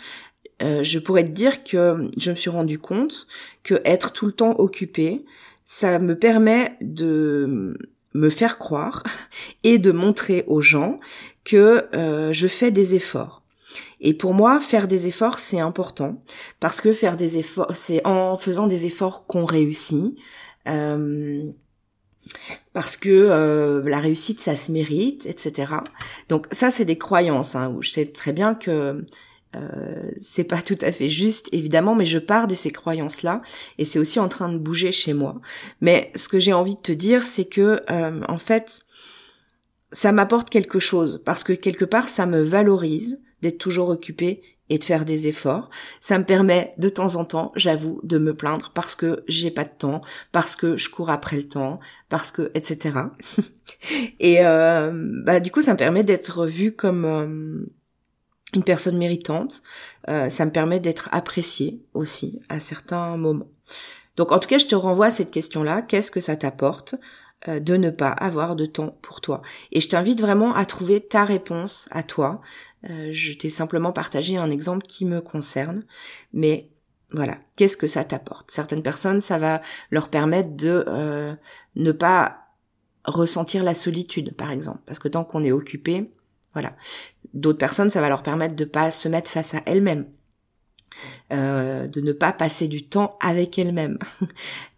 je 0.60 1.00
pourrais 1.00 1.24
te 1.24 1.32
dire 1.32 1.64
que 1.64 2.10
je 2.18 2.32
me 2.32 2.36
suis 2.36 2.50
rendu 2.50 2.80
compte 2.80 3.28
que 3.64 3.82
être 3.86 4.12
tout 4.12 4.26
le 4.26 4.32
temps 4.32 4.56
occupé, 4.60 5.26
ça 5.66 6.00
me 6.00 6.18
permet 6.18 6.78
de 6.82 7.78
me 8.14 8.30
faire 8.30 8.58
croire 8.58 9.04
et 9.64 9.78
de 9.78 9.92
montrer 9.92 10.44
aux 10.48 10.62
gens 10.62 11.00
que 11.44 11.86
euh, 11.96 12.34
je 12.34 12.48
fais 12.48 12.72
des 12.72 12.96
efforts. 12.96 13.44
Et 14.00 14.14
pour 14.14 14.34
moi, 14.34 14.60
faire 14.60 14.88
des 14.88 15.08
efforts, 15.08 15.40
c'est 15.40 15.60
important 15.60 16.24
parce 16.60 16.82
que 16.82 16.94
faire 16.94 17.18
des 17.18 17.38
efforts, 17.38 17.76
c'est 17.76 18.06
en 18.06 18.36
faisant 18.36 18.68
des 18.68 18.86
efforts 18.86 19.26
qu'on 19.28 19.46
réussit. 19.46 20.16
Euh, 20.68 21.52
parce 22.74 22.98
que 22.98 23.10
euh, 23.10 23.82
la 23.88 24.00
réussite, 24.00 24.40
ça 24.40 24.56
se 24.56 24.72
mérite, 24.72 25.26
etc. 25.26 25.74
Donc 26.30 26.48
ça, 26.52 26.72
c'est 26.72 26.86
des 26.86 26.98
croyances 26.98 27.56
hein, 27.56 27.74
où 27.76 27.82
je 27.82 27.90
sais 27.90 28.06
très 28.06 28.34
bien 28.34 28.54
que 28.54 29.06
euh, 29.56 30.12
c'est 30.22 30.44
pas 30.44 30.62
tout 30.62 30.78
à 30.82 30.92
fait 30.92 31.10
juste, 31.10 31.48
évidemment, 31.54 31.96
mais 31.96 32.06
je 32.06 32.20
pars 32.20 32.48
de 32.48 32.54
ces 32.54 32.70
croyances-là 32.70 33.42
et 33.78 33.86
c'est 33.86 33.98
aussi 33.98 34.20
en 34.20 34.28
train 34.28 34.52
de 34.52 34.58
bouger 34.58 34.92
chez 34.92 35.14
moi. 35.14 35.40
Mais 35.80 36.12
ce 36.16 36.28
que 36.28 36.40
j'ai 36.40 36.54
envie 36.54 36.76
de 36.76 36.82
te 36.82 36.92
dire, 36.92 37.26
c'est 37.26 37.46
que 37.46 37.82
en 38.30 38.38
fait, 38.38 38.82
ça 39.92 40.12
m'apporte 40.12 40.50
quelque 40.50 40.80
chose 40.80 41.22
parce 41.26 41.44
que 41.44 41.54
quelque 41.54 41.86
part 41.86 42.10
ça 42.10 42.26
me 42.26 42.42
valorise 42.42 43.22
d'être 43.42 43.58
toujours 43.58 43.90
occupée 43.90 44.42
et 44.70 44.78
de 44.78 44.84
faire 44.84 45.06
des 45.06 45.28
efforts. 45.28 45.70
Ça 46.00 46.18
me 46.20 46.24
permet 46.24 46.74
de 46.78 46.90
temps 46.90 47.16
en 47.16 47.26
temps, 47.26 47.52
j'avoue, 47.56 48.00
de 48.04 48.18
me 48.18 48.34
plaindre 48.34 48.72
parce 48.74 48.96
que 48.96 49.24
j'ai 49.28 49.52
pas 49.52 49.64
de 49.64 49.74
temps, 49.78 50.02
parce 50.32 50.56
que 50.56 50.78
je 50.78 50.90
cours 50.90 51.10
après 51.10 51.38
le 51.38 51.48
temps, 51.48 51.80
parce 52.10 52.32
que 52.32 52.52
etc. 52.54 52.98
et 54.20 54.46
euh, 54.46 54.92
bah 55.24 55.40
du 55.40 55.52
coup, 55.52 55.62
ça 55.62 55.74
me 55.74 55.78
permet 55.78 56.04
d'être 56.04 56.46
vue 56.46 56.74
comme 56.74 57.06
euh, 57.06 57.66
une 58.54 58.64
personne 58.64 58.98
méritante. 58.98 59.62
Euh, 60.10 60.30
ça 60.30 60.46
me 60.46 60.52
permet 60.52 60.80
d'être 60.80 61.10
appréciée 61.12 61.82
aussi 61.94 62.40
à 62.50 62.60
certains 62.60 63.18
moments. 63.18 63.50
Donc 64.16 64.32
en 64.32 64.40
tout 64.40 64.48
cas, 64.48 64.58
je 64.58 64.66
te 64.66 64.76
renvoie 64.76 65.08
à 65.08 65.12
cette 65.12 65.32
question-là. 65.32 65.82
Qu'est-ce 65.82 66.12
que 66.12 66.20
ça 66.20 66.36
t'apporte 66.36 66.96
euh, 67.48 67.60
de 67.60 67.76
ne 67.76 67.90
pas 67.90 68.10
avoir 68.10 68.56
de 68.56 68.66
temps 68.66 68.98
pour 69.02 69.22
toi? 69.22 69.42
Et 69.72 69.82
je 69.82 69.90
t'invite 69.90 70.22
vraiment 70.22 70.54
à 70.56 70.66
trouver 70.66 71.02
ta 71.02 71.26
réponse 71.26 71.88
à 71.92 72.04
toi. 72.04 72.42
Euh, 72.86 73.10
je 73.12 73.34
t'ai 73.34 73.50
simplement 73.50 73.92
partagé 73.92 74.38
un 74.38 74.50
exemple 74.50 74.86
qui 74.86 75.06
me 75.06 75.22
concerne, 75.22 75.84
mais 76.34 76.70
voilà, 77.12 77.38
qu'est-ce 77.56 77.78
que 77.78 77.88
ça 77.88 78.04
t'apporte? 78.04 78.52
Certaines 78.52 78.84
personnes, 78.84 79.22
ça 79.22 79.38
va 79.38 79.62
leur 79.92 80.10
permettre 80.10 80.56
de 80.56 80.86
euh, 80.88 81.34
ne 81.76 81.92
pas 81.92 82.38
ressentir 83.06 83.64
la 83.64 83.74
solitude, 83.74 84.36
par 84.36 84.52
exemple, 84.52 84.80
parce 84.86 85.00
que 85.00 85.08
tant 85.08 85.24
qu'on 85.24 85.44
est 85.44 85.52
occupé, 85.52 86.12
voilà. 86.54 86.76
D'autres 87.34 87.58
personnes, 87.58 87.90
ça 87.90 88.02
va 88.02 88.10
leur 88.10 88.24
permettre 88.24 88.56
de 88.56 88.66
pas 88.66 88.92
se 88.92 89.08
mettre 89.08 89.30
face 89.30 89.54
à 89.54 89.62
elles-mêmes. 89.66 90.08
Euh, 91.32 91.88
de 91.88 92.02
ne 92.02 92.12
pas 92.12 92.32
passer 92.32 92.68
du 92.68 92.88
temps 92.88 93.18
avec 93.22 93.60
elles-mêmes 93.60 94.00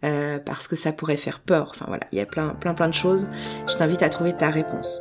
parce 0.44 0.68
que 0.68 0.76
ça 0.76 0.92
pourrait 0.92 1.16
faire 1.16 1.40
peur. 1.40 1.68
Enfin 1.70 1.86
voilà, 1.88 2.06
il 2.12 2.18
y 2.18 2.20
a 2.20 2.26
plein 2.26 2.50
plein 2.50 2.74
plein 2.74 2.88
de 2.88 2.94
choses. 2.94 3.28
Je 3.66 3.76
t'invite 3.76 4.02
à 4.02 4.10
trouver 4.10 4.36
ta 4.36 4.50
réponse. 4.50 5.00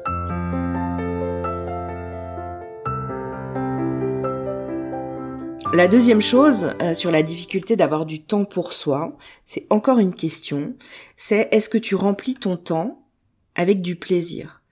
La 5.71 5.87
deuxième 5.87 6.21
chose 6.21 6.71
euh, 6.81 6.95
sur 6.95 7.11
la 7.11 7.21
difficulté 7.21 7.75
d'avoir 7.75 8.07
du 8.07 8.23
temps 8.23 8.43
pour 8.43 8.73
soi, 8.73 9.15
c'est 9.45 9.67
encore 9.69 9.99
une 9.99 10.15
question, 10.15 10.75
c'est 11.15 11.47
est-ce 11.51 11.69
que 11.69 11.77
tu 11.77 11.93
remplis 11.93 12.33
ton 12.33 12.57
temps 12.57 13.05
avec 13.53 13.79
du 13.81 13.95
plaisir? 13.95 14.63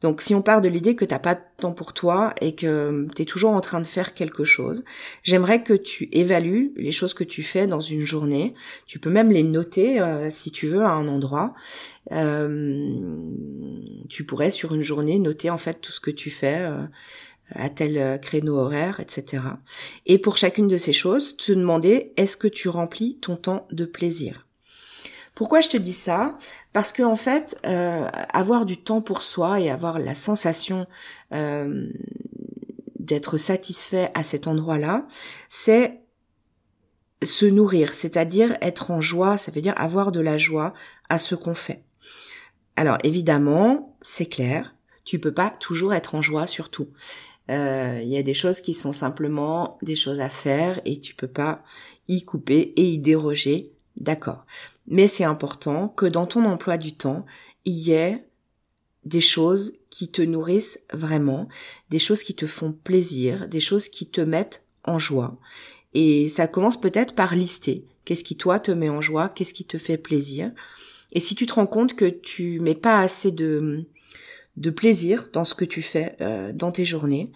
Donc 0.00 0.22
si 0.22 0.34
on 0.34 0.42
part 0.42 0.60
de 0.60 0.68
l'idée 0.68 0.96
que 0.96 1.04
t'as 1.04 1.20
pas 1.20 1.36
de 1.36 1.40
temps 1.58 1.72
pour 1.72 1.92
toi 1.92 2.34
et 2.40 2.54
que 2.54 3.06
tu 3.14 3.22
es 3.22 3.24
toujours 3.26 3.52
en 3.52 3.60
train 3.60 3.80
de 3.80 3.86
faire 3.86 4.12
quelque 4.12 4.44
chose, 4.44 4.84
j'aimerais 5.22 5.62
que 5.62 5.74
tu 5.74 6.08
évalues 6.10 6.72
les 6.76 6.90
choses 6.90 7.14
que 7.14 7.22
tu 7.24 7.42
fais 7.42 7.66
dans 7.66 7.80
une 7.80 8.04
journée. 8.04 8.54
Tu 8.86 8.98
peux 8.98 9.10
même 9.10 9.30
les 9.30 9.42
noter 9.44 10.00
euh, 10.00 10.30
si 10.30 10.50
tu 10.50 10.66
veux 10.66 10.82
à 10.82 10.90
un 10.90 11.06
endroit. 11.06 11.54
Euh, 12.12 12.88
tu 14.08 14.24
pourrais 14.24 14.50
sur 14.50 14.74
une 14.74 14.82
journée 14.82 15.18
noter 15.18 15.50
en 15.50 15.58
fait 15.58 15.80
tout 15.80 15.92
ce 15.92 16.00
que 16.00 16.10
tu 16.10 16.30
fais 16.30 16.66
à 17.54 17.68
tel 17.68 17.98
euh, 17.98 18.18
créneau 18.18 18.56
horaire, 18.56 19.00
etc. 19.00 19.44
Et 20.06 20.18
pour 20.18 20.36
chacune 20.36 20.68
de 20.68 20.76
ces 20.76 20.92
choses, 20.92 21.36
te 21.36 21.52
demander 21.52 22.12
est-ce 22.16 22.36
que 22.36 22.48
tu 22.48 22.68
remplis 22.68 23.18
ton 23.20 23.36
temps 23.36 23.66
de 23.70 23.84
plaisir? 23.84 24.46
Pourquoi 25.34 25.60
je 25.60 25.68
te 25.68 25.76
dis 25.76 25.92
ça? 25.92 26.36
Parce 26.72 26.92
que 26.92 27.02
en 27.02 27.16
fait, 27.16 27.58
euh, 27.64 28.08
avoir 28.32 28.66
du 28.66 28.76
temps 28.76 29.00
pour 29.00 29.22
soi 29.22 29.60
et 29.60 29.70
avoir 29.70 29.98
la 29.98 30.14
sensation 30.14 30.86
euh, 31.32 31.88
d'être 32.98 33.38
satisfait 33.38 34.10
à 34.14 34.22
cet 34.22 34.46
endroit-là, 34.46 35.06
c'est 35.48 36.00
se 37.22 37.46
nourrir, 37.46 37.94
c'est-à-dire 37.94 38.56
être 38.60 38.90
en 38.90 39.00
joie, 39.00 39.36
ça 39.36 39.50
veut 39.50 39.60
dire 39.60 39.74
avoir 39.76 40.12
de 40.12 40.20
la 40.20 40.38
joie 40.38 40.74
à 41.08 41.18
ce 41.18 41.34
qu'on 41.34 41.54
fait. 41.54 41.84
Alors 42.76 42.98
évidemment, 43.04 43.96
c'est 44.00 44.26
clair, 44.26 44.74
tu 45.04 45.18
peux 45.18 45.34
pas 45.34 45.50
toujours 45.60 45.92
être 45.92 46.14
en 46.14 46.22
joie 46.22 46.46
sur 46.46 46.70
tout. 46.70 46.88
Euh, 47.50 48.00
il 48.02 48.08
y 48.08 48.16
a 48.16 48.22
des 48.22 48.34
choses 48.34 48.60
qui 48.60 48.74
sont 48.74 48.92
simplement 48.92 49.78
des 49.82 49.96
choses 49.96 50.20
à 50.20 50.28
faire 50.28 50.80
et 50.84 51.00
tu 51.00 51.14
peux 51.14 51.28
pas 51.28 51.62
y 52.08 52.24
couper 52.24 52.72
et 52.76 52.92
y 52.92 52.98
déroger, 52.98 53.72
d'accord. 53.96 54.44
Mais 54.86 55.08
c'est 55.08 55.24
important 55.24 55.88
que 55.88 56.06
dans 56.06 56.26
ton 56.26 56.44
emploi 56.44 56.78
du 56.78 56.94
temps, 56.94 57.26
il 57.64 57.74
y 57.74 57.92
ait 57.92 58.24
des 59.04 59.20
choses 59.20 59.74
qui 59.88 60.08
te 60.08 60.22
nourrissent 60.22 60.84
vraiment, 60.92 61.48
des 61.88 61.98
choses 61.98 62.22
qui 62.22 62.34
te 62.34 62.46
font 62.46 62.72
plaisir, 62.72 63.48
des 63.48 63.60
choses 63.60 63.88
qui 63.88 64.06
te 64.06 64.20
mettent 64.20 64.64
en 64.84 64.98
joie. 64.98 65.38
Et 65.94 66.28
ça 66.28 66.46
commence 66.46 66.80
peut-être 66.80 67.14
par 67.14 67.34
lister. 67.34 67.84
Qu'est-ce 68.04 68.24
qui 68.24 68.36
toi 68.36 68.60
te 68.60 68.70
met 68.70 68.88
en 68.88 69.00
joie? 69.00 69.28
Qu'est-ce 69.28 69.54
qui 69.54 69.64
te 69.64 69.78
fait 69.78 69.98
plaisir? 69.98 70.52
Et 71.12 71.20
si 71.20 71.34
tu 71.34 71.46
te 71.46 71.54
rends 71.54 71.66
compte 71.66 71.96
que 71.96 72.04
tu 72.04 72.60
mets 72.60 72.76
pas 72.76 73.00
assez 73.00 73.32
de 73.32 73.84
de 74.60 74.70
plaisir 74.70 75.30
dans 75.32 75.44
ce 75.44 75.54
que 75.54 75.64
tu 75.64 75.82
fais 75.82 76.16
euh, 76.20 76.52
dans 76.52 76.70
tes 76.70 76.84
journées, 76.84 77.32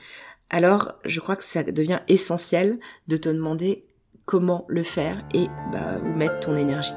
alors 0.50 0.92
je 1.04 1.18
crois 1.20 1.36
que 1.36 1.44
ça 1.44 1.62
devient 1.62 2.00
essentiel 2.06 2.78
de 3.08 3.16
te 3.16 3.28
demander 3.28 3.86
comment 4.26 4.64
le 4.68 4.82
faire 4.82 5.24
et 5.34 5.46
bah, 5.72 5.98
où 6.02 6.16
mettre 6.16 6.40
ton 6.40 6.56
énergie. 6.56 6.92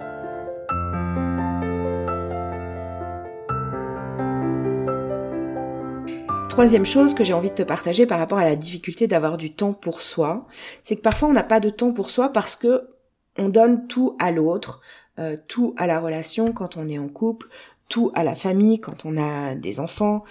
Troisième 6.49 6.85
chose 6.85 7.13
que 7.13 7.23
j'ai 7.23 7.33
envie 7.33 7.51
de 7.51 7.55
te 7.55 7.63
partager 7.63 8.05
par 8.05 8.19
rapport 8.19 8.39
à 8.39 8.43
la 8.43 8.55
difficulté 8.55 9.07
d'avoir 9.07 9.37
du 9.37 9.53
temps 9.53 9.73
pour 9.73 10.01
soi, 10.01 10.47
c'est 10.83 10.95
que 10.95 11.01
parfois 11.01 11.29
on 11.29 11.33
n'a 11.33 11.43
pas 11.43 11.59
de 11.59 11.69
temps 11.69 11.93
pour 11.93 12.09
soi 12.09 12.29
parce 12.33 12.55
que 12.55 12.89
on 13.37 13.49
donne 13.49 13.87
tout 13.87 14.15
à 14.19 14.31
l'autre, 14.31 14.81
euh, 15.19 15.37
tout 15.47 15.75
à 15.77 15.85
la 15.85 15.99
relation 15.99 16.51
quand 16.51 16.75
on 16.75 16.89
est 16.89 16.97
en 16.97 17.09
couple, 17.09 17.47
tout 17.89 18.11
à 18.15 18.23
la 18.23 18.35
famille 18.35 18.79
quand 18.79 19.05
on 19.05 19.17
a 19.17 19.55
des 19.55 19.79
enfants, 19.79 20.23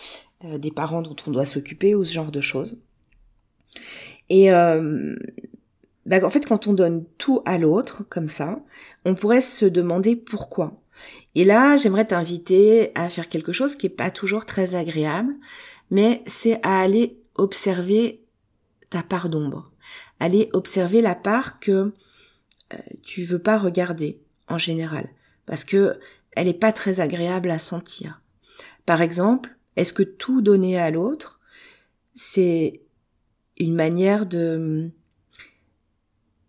euh, 0.45 0.59
des 0.59 0.71
parents 0.71 1.03
dont 1.03 1.17
on 1.27 1.31
doit 1.31 1.45
s'occuper 1.45 1.95
ou 1.95 2.05
ce 2.05 2.13
genre 2.13 2.31
de 2.31 2.41
choses. 2.41 2.79
Et 4.29 4.53
euh, 4.53 5.17
bah, 6.05 6.25
en 6.25 6.31
fait, 6.31 6.47
quand 6.47 6.67
on 6.67 6.73
donne 6.73 7.05
tout 7.19 7.43
à 7.45 7.59
l'autre 7.59 8.05
comme 8.09 8.29
ça, 8.29 8.61
on 9.05 9.15
pourrait 9.15 9.41
se 9.41 9.67
demander 9.67 10.17
pourquoi. 10.17 10.81
Et 11.35 11.45
là, 11.45 11.77
j'aimerais 11.77 12.07
t'inviter 12.07 12.93
à 12.95 13.09
faire 13.09 13.29
quelque 13.29 13.53
chose 13.53 13.77
qui 13.77 13.87
est 13.87 13.91
pas 13.91 14.11
toujours 14.11 14.47
très 14.47 14.75
agréable, 14.75 15.35
mais 15.91 16.23
c'est 16.27 16.61
à 16.63 16.81
aller 16.81 17.19
observer 17.35 18.23
ta 18.89 19.03
part 19.03 19.29
d'ombre, 19.29 19.71
aller 20.21 20.49
observer 20.53 21.03
la 21.03 21.15
part 21.15 21.61
que 21.61 21.93
euh, 22.73 22.79
tu 23.03 23.25
veux 23.25 23.39
pas 23.39 23.59
regarder 23.59 24.21
en 24.49 24.59
général, 24.59 25.09
parce 25.45 25.65
que 25.65 25.99
elle 26.37 26.47
n'est 26.47 26.55
pas 26.55 26.73
très 26.73 27.01
agréable 27.01 27.51
à 27.51 27.59
sentir. 27.59 28.23
Par 28.85 29.03
exemple, 29.03 29.57
est-ce 29.75 29.93
que 29.93 30.05
tout 30.05 30.43
donner 30.43 30.79
à 30.79 30.91
l'autre, 30.91 31.41
c'est 32.15 32.83
une 33.59 33.75
manière 33.75 34.27
de 34.27 34.91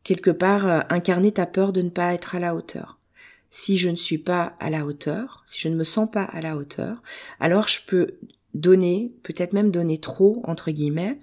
quelque 0.04 0.30
part 0.30 0.68
euh, 0.68 0.80
incarner 0.90 1.32
ta 1.32 1.46
peur 1.46 1.74
de 1.74 1.82
ne 1.82 1.90
pas 1.90 2.14
être 2.14 2.36
à 2.36 2.40
la 2.40 2.54
hauteur? 2.54 3.00
Si 3.50 3.78
je 3.78 3.90
ne 3.90 3.96
suis 3.96 4.18
pas 4.18 4.56
à 4.60 4.70
la 4.70 4.86
hauteur, 4.86 5.42
si 5.46 5.60
je 5.60 5.70
ne 5.70 5.76
me 5.76 5.86
sens 5.86 6.12
pas 6.12 6.24
à 6.24 6.42
la 6.42 6.58
hauteur, 6.58 7.02
alors 7.40 7.68
je 7.68 7.80
peux 7.88 8.20
donner, 8.54 9.14
peut-être 9.24 9.54
même 9.54 9.72
donner 9.72 10.00
trop 10.00 10.42
entre 10.44 10.70
guillemets, 10.72 11.18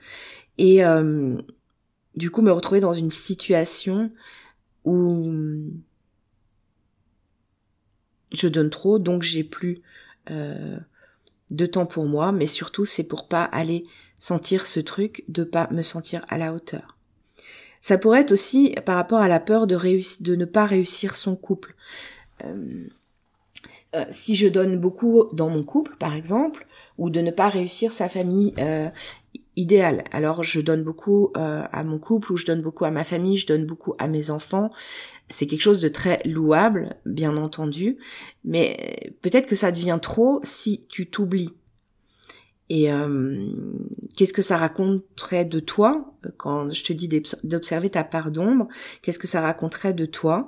et 0.56 0.84
euh, 0.84 1.36
du 2.16 2.30
coup 2.30 2.40
me 2.40 2.50
retrouver 2.50 2.80
dans 2.80 2.94
une 2.94 3.10
situation 3.10 4.10
où 4.84 5.30
je 8.36 8.48
donne 8.48 8.70
trop, 8.70 8.98
donc 8.98 9.22
j'ai 9.22 9.44
plus 9.44 9.82
euh, 10.30 10.78
de 11.50 11.66
temps 11.66 11.86
pour 11.86 12.06
moi, 12.06 12.32
mais 12.32 12.46
surtout 12.46 12.84
c'est 12.84 13.04
pour 13.04 13.28
pas 13.28 13.44
aller 13.44 13.84
sentir 14.18 14.66
ce 14.66 14.80
truc 14.80 15.24
de 15.28 15.44
pas 15.44 15.68
me 15.70 15.82
sentir 15.82 16.24
à 16.28 16.38
la 16.38 16.54
hauteur. 16.54 16.96
Ça 17.80 17.98
pourrait 17.98 18.22
être 18.22 18.32
aussi 18.32 18.74
par 18.86 18.96
rapport 18.96 19.18
à 19.18 19.28
la 19.28 19.40
peur 19.40 19.66
de, 19.66 19.76
ne 20.34 20.44
pas 20.46 20.64
réussir 20.64 21.14
son 21.14 21.36
couple. 21.36 21.74
Euh, 22.42 22.86
euh, 23.94 24.04
si 24.10 24.34
je 24.34 24.48
donne 24.48 24.80
beaucoup 24.80 25.24
dans 25.32 25.50
mon 25.50 25.62
couple, 25.62 25.94
par 25.96 26.14
exemple, 26.14 26.66
ou 26.96 27.10
de 27.10 27.20
ne 27.20 27.30
pas 27.30 27.48
réussir 27.48 27.92
sa 27.92 28.08
famille 28.08 28.54
idéale. 29.56 30.04
Alors 30.12 30.42
je 30.42 30.60
donne 30.60 30.82
beaucoup 30.82 31.30
à 31.34 31.84
mon 31.84 31.98
couple, 31.98 32.32
ou 32.32 32.36
je 32.36 32.46
donne 32.46 32.62
beaucoup 32.62 32.84
à 32.84 32.90
ma 32.90 33.04
famille, 33.04 33.36
je 33.36 33.46
donne 33.46 33.66
beaucoup 33.66 33.94
à 33.98 34.06
mes 34.06 34.30
enfants, 34.30 34.70
c'est 35.28 35.46
quelque 35.46 35.62
chose 35.62 35.80
de 35.80 35.88
très 35.88 36.20
louable, 36.24 36.96
bien 37.06 37.36
entendu, 37.36 37.96
mais 38.44 39.14
peut-être 39.22 39.46
que 39.46 39.56
ça 39.56 39.72
devient 39.72 39.98
trop 40.00 40.40
si 40.42 40.84
tu 40.88 41.08
t'oublies. 41.08 41.54
Et 42.70 42.90
euh, 42.90 43.46
qu'est-ce 44.16 44.32
que 44.32 44.42
ça 44.42 44.56
raconterait 44.56 45.44
de 45.44 45.60
toi 45.60 46.14
quand 46.38 46.72
je 46.72 46.82
te 46.82 46.92
dis 46.92 47.08
d'observer 47.42 47.90
ta 47.90 48.04
part 48.04 48.30
d'ombre 48.30 48.68
Qu'est-ce 49.02 49.18
que 49.18 49.26
ça 49.26 49.42
raconterait 49.42 49.92
de 49.92 50.06
toi 50.06 50.46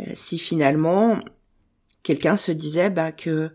euh, 0.00 0.04
si 0.14 0.38
finalement 0.38 1.18
quelqu'un 2.02 2.36
se 2.36 2.52
disait 2.52 2.90
bah 2.90 3.10
que 3.10 3.50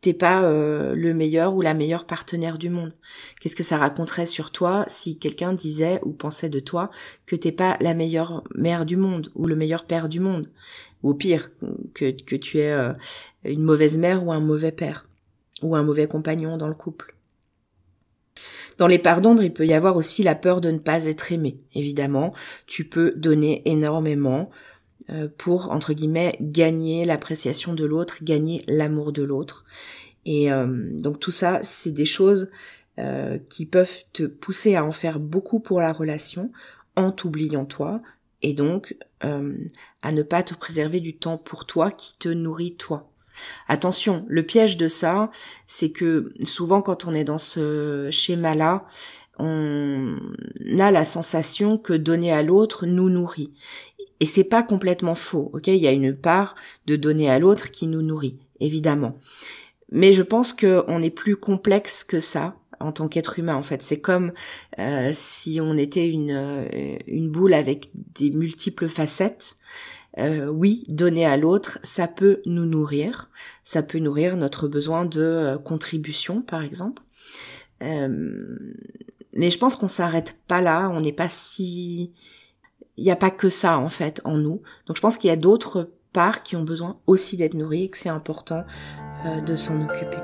t'es 0.00 0.12
pas 0.12 0.44
euh, 0.44 0.94
le 0.94 1.12
meilleur 1.12 1.54
ou 1.54 1.60
la 1.60 1.74
meilleure 1.74 2.06
partenaire 2.06 2.58
du 2.58 2.70
monde. 2.70 2.92
Qu'est-ce 3.40 3.56
que 3.56 3.62
ça 3.62 3.78
raconterait 3.78 4.26
sur 4.26 4.50
toi 4.52 4.84
si 4.88 5.18
quelqu'un 5.18 5.52
disait 5.52 6.00
ou 6.04 6.12
pensait 6.12 6.48
de 6.48 6.60
toi 6.60 6.90
que 7.26 7.36
t'es 7.36 7.52
pas 7.52 7.76
la 7.80 7.94
meilleure 7.94 8.44
mère 8.54 8.86
du 8.86 8.96
monde 8.96 9.30
ou 9.34 9.46
le 9.46 9.56
meilleur 9.56 9.86
père 9.86 10.08
du 10.08 10.20
monde? 10.20 10.50
Ou 11.02 11.14
pire 11.14 11.50
que, 11.94 12.10
que 12.10 12.36
tu 12.36 12.58
es 12.58 12.72
euh, 12.72 12.92
une 13.44 13.62
mauvaise 13.62 13.98
mère 13.98 14.24
ou 14.24 14.32
un 14.32 14.40
mauvais 14.40 14.72
père 14.72 15.04
ou 15.62 15.74
un 15.74 15.82
mauvais 15.82 16.06
compagnon 16.06 16.56
dans 16.56 16.68
le 16.68 16.74
couple? 16.74 17.14
Dans 18.78 18.86
les 18.86 18.98
parts 19.00 19.20
d'ombre, 19.20 19.42
il 19.42 19.52
peut 19.52 19.66
y 19.66 19.74
avoir 19.74 19.96
aussi 19.96 20.22
la 20.22 20.36
peur 20.36 20.60
de 20.60 20.70
ne 20.70 20.78
pas 20.78 21.06
être 21.06 21.32
aimé. 21.32 21.58
Évidemment, 21.74 22.32
tu 22.68 22.84
peux 22.84 23.12
donner 23.16 23.62
énormément 23.68 24.50
pour, 25.38 25.70
entre 25.70 25.92
guillemets, 25.92 26.36
gagner 26.40 27.04
l'appréciation 27.04 27.74
de 27.74 27.84
l'autre, 27.84 28.18
gagner 28.22 28.64
l'amour 28.66 29.12
de 29.12 29.22
l'autre. 29.22 29.64
Et 30.24 30.52
euh, 30.52 30.66
donc 30.92 31.20
tout 31.20 31.30
ça, 31.30 31.60
c'est 31.62 31.90
des 31.90 32.04
choses 32.04 32.50
euh, 32.98 33.38
qui 33.48 33.64
peuvent 33.64 34.04
te 34.12 34.24
pousser 34.24 34.76
à 34.76 34.84
en 34.84 34.90
faire 34.90 35.20
beaucoup 35.20 35.58
pour 35.58 35.80
la 35.80 35.92
relation 35.92 36.52
en 36.96 37.12
t'oubliant 37.12 37.64
toi 37.64 38.02
et 38.42 38.52
donc 38.52 38.96
à 39.20 40.12
ne 40.12 40.22
pas 40.22 40.44
te 40.44 40.54
préserver 40.54 41.00
du 41.00 41.16
temps 41.16 41.38
pour 41.38 41.64
toi 41.64 41.90
qui 41.90 42.16
te 42.18 42.28
nourrit 42.28 42.76
toi. 42.76 43.10
Attention, 43.66 44.24
le 44.28 44.44
piège 44.44 44.76
de 44.76 44.86
ça, 44.86 45.30
c'est 45.66 45.90
que 45.90 46.32
souvent 46.44 46.82
quand 46.82 47.04
on 47.04 47.14
est 47.14 47.24
dans 47.24 47.38
ce 47.38 48.08
schéma-là, 48.12 48.86
on 49.38 50.16
a 50.78 50.90
la 50.90 51.04
sensation 51.04 51.78
que 51.78 51.94
donner 51.94 52.32
à 52.32 52.42
l'autre 52.42 52.86
nous 52.86 53.10
nourrit. 53.10 53.52
Et 54.20 54.26
c'est 54.26 54.44
pas 54.44 54.62
complètement 54.62 55.14
faux, 55.14 55.50
ok? 55.52 55.68
Il 55.68 55.76
y 55.76 55.86
a 55.86 55.92
une 55.92 56.16
part 56.16 56.54
de 56.86 56.96
donner 56.96 57.30
à 57.30 57.38
l'autre 57.38 57.70
qui 57.70 57.86
nous 57.86 58.02
nourrit, 58.02 58.38
évidemment. 58.60 59.18
Mais 59.90 60.12
je 60.12 60.22
pense 60.22 60.52
qu'on 60.52 61.02
est 61.02 61.10
plus 61.10 61.36
complexe 61.36 62.04
que 62.04 62.20
ça 62.20 62.56
en 62.80 62.92
tant 62.92 63.08
qu'être 63.08 63.38
humain. 63.38 63.56
En 63.56 63.62
fait, 63.62 63.82
c'est 63.82 64.00
comme 64.00 64.32
euh, 64.78 65.10
si 65.12 65.60
on 65.60 65.76
était 65.76 66.08
une, 66.08 66.30
euh, 66.30 66.96
une 67.06 67.30
boule 67.30 67.54
avec 67.54 67.90
des 67.94 68.30
multiples 68.30 68.88
facettes. 68.88 69.56
Euh, 70.18 70.46
oui, 70.46 70.84
donner 70.88 71.26
à 71.26 71.36
l'autre, 71.36 71.78
ça 71.82 72.08
peut 72.08 72.40
nous 72.44 72.64
nourrir, 72.64 73.30
ça 73.62 73.82
peut 73.82 73.98
nourrir 73.98 74.36
notre 74.36 74.66
besoin 74.66 75.04
de 75.04 75.56
contribution, 75.64 76.42
par 76.42 76.62
exemple. 76.62 77.02
mais 77.80 79.50
je 79.50 79.58
pense 79.58 79.76
qu'on 79.76 79.86
s'arrête 79.86 80.36
pas 80.48 80.60
là, 80.60 80.90
on 80.92 81.00
n'est 81.00 81.12
pas 81.12 81.28
si 81.28 82.12
il 82.98 83.04
n'y 83.04 83.12
a 83.12 83.16
pas 83.16 83.30
que 83.30 83.48
ça 83.48 83.78
en 83.78 83.88
fait 83.88 84.20
en 84.24 84.36
nous. 84.36 84.60
Donc 84.86 84.96
je 84.96 85.00
pense 85.00 85.16
qu'il 85.16 85.28
y 85.28 85.32
a 85.32 85.36
d'autres 85.36 85.90
parts 86.12 86.42
qui 86.42 86.56
ont 86.56 86.64
besoin 86.64 86.98
aussi 87.06 87.36
d'être 87.36 87.54
nourries 87.54 87.84
et 87.84 87.90
que 87.90 87.96
c'est 87.96 88.08
important 88.08 88.64
euh, 89.24 89.40
de 89.40 89.54
s'en 89.54 89.80
occuper. 89.84 90.16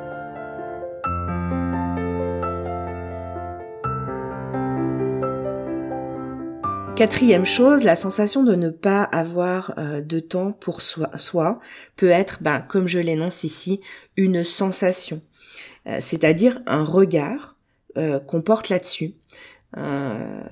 Quatrième 6.96 7.44
chose, 7.44 7.82
la 7.82 7.96
sensation 7.96 8.42
de 8.42 8.54
ne 8.54 8.70
pas 8.70 9.02
avoir 9.02 9.74
euh, 9.78 10.00
de 10.00 10.18
temps 10.20 10.52
pour 10.52 10.80
soi, 10.82 11.60
peut 11.96 12.10
être, 12.10 12.38
ben, 12.40 12.60
comme 12.60 12.88
je 12.88 12.98
l'énonce 12.98 13.44
ici, 13.44 13.80
une 14.16 14.42
sensation, 14.42 15.20
euh, 15.86 15.98
c'est-à-dire 16.00 16.60
un 16.66 16.84
regard 16.84 17.52
qu'on 18.26 18.40
porte 18.40 18.70
là-dessus. 18.70 19.14
Euh, 19.76 20.42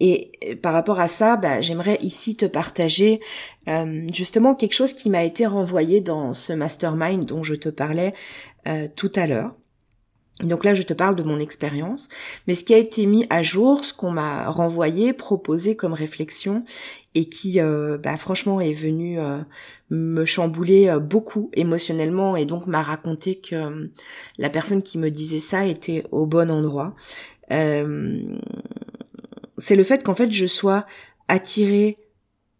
et 0.00 0.56
par 0.62 0.72
rapport 0.72 1.00
à 1.00 1.08
ça, 1.08 1.36
bah, 1.36 1.60
j'aimerais 1.60 1.98
ici 2.00 2.36
te 2.36 2.46
partager 2.46 3.20
euh, 3.68 4.06
justement 4.12 4.54
quelque 4.54 4.74
chose 4.74 4.92
qui 4.92 5.10
m'a 5.10 5.24
été 5.24 5.46
renvoyé 5.46 6.00
dans 6.00 6.32
ce 6.32 6.52
mastermind 6.52 7.24
dont 7.24 7.42
je 7.42 7.54
te 7.54 7.68
parlais 7.68 8.14
euh, 8.66 8.86
tout 8.94 9.12
à 9.16 9.26
l'heure. 9.26 9.54
Donc 10.44 10.64
là, 10.64 10.72
je 10.72 10.82
te 10.84 10.92
parle 10.92 11.16
de 11.16 11.24
mon 11.24 11.40
expérience, 11.40 12.08
mais 12.46 12.54
ce 12.54 12.62
qui 12.62 12.72
a 12.72 12.78
été 12.78 13.06
mis 13.06 13.26
à 13.28 13.42
jour, 13.42 13.84
ce 13.84 13.92
qu'on 13.92 14.12
m'a 14.12 14.48
renvoyé, 14.48 15.12
proposé 15.12 15.74
comme 15.74 15.94
réflexion, 15.94 16.62
et 17.16 17.28
qui, 17.28 17.58
bah, 17.58 18.16
franchement, 18.16 18.60
est 18.60 18.72
venu 18.72 19.18
me 19.90 20.24
chambouler 20.24 20.96
beaucoup 21.00 21.50
émotionnellement, 21.54 22.36
et 22.36 22.46
donc 22.46 22.68
m'a 22.68 22.84
raconté 22.84 23.40
que 23.40 23.90
la 24.36 24.48
personne 24.48 24.84
qui 24.84 24.96
me 24.96 25.10
disait 25.10 25.40
ça 25.40 25.66
était 25.66 26.04
au 26.12 26.24
bon 26.24 26.52
endroit. 26.52 26.94
Euh, 27.52 28.20
c'est 29.56 29.76
le 29.76 29.84
fait 29.84 30.04
qu'en 30.04 30.14
fait 30.14 30.30
je 30.30 30.46
sois 30.46 30.86
attirée 31.26 31.96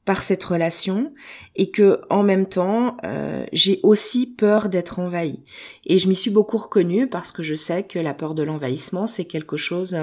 par 0.04 0.22
cette 0.22 0.42
relation 0.42 1.12
et 1.54 1.70
que 1.70 2.00
en 2.08 2.22
même 2.22 2.48
temps 2.48 2.96
euh, 3.04 3.44
j'ai 3.52 3.78
aussi 3.82 4.26
peur 4.26 4.68
d'être 4.68 4.98
envahie. 4.98 5.44
Et 5.84 5.98
je 5.98 6.08
m'y 6.08 6.16
suis 6.16 6.30
beaucoup 6.30 6.56
reconnue 6.56 7.08
parce 7.08 7.30
que 7.30 7.42
je 7.42 7.54
sais 7.54 7.82
que 7.82 7.98
la 7.98 8.14
peur 8.14 8.34
de 8.34 8.42
l'envahissement 8.42 9.06
c'est 9.06 9.26
quelque 9.26 9.56
chose 9.56 9.96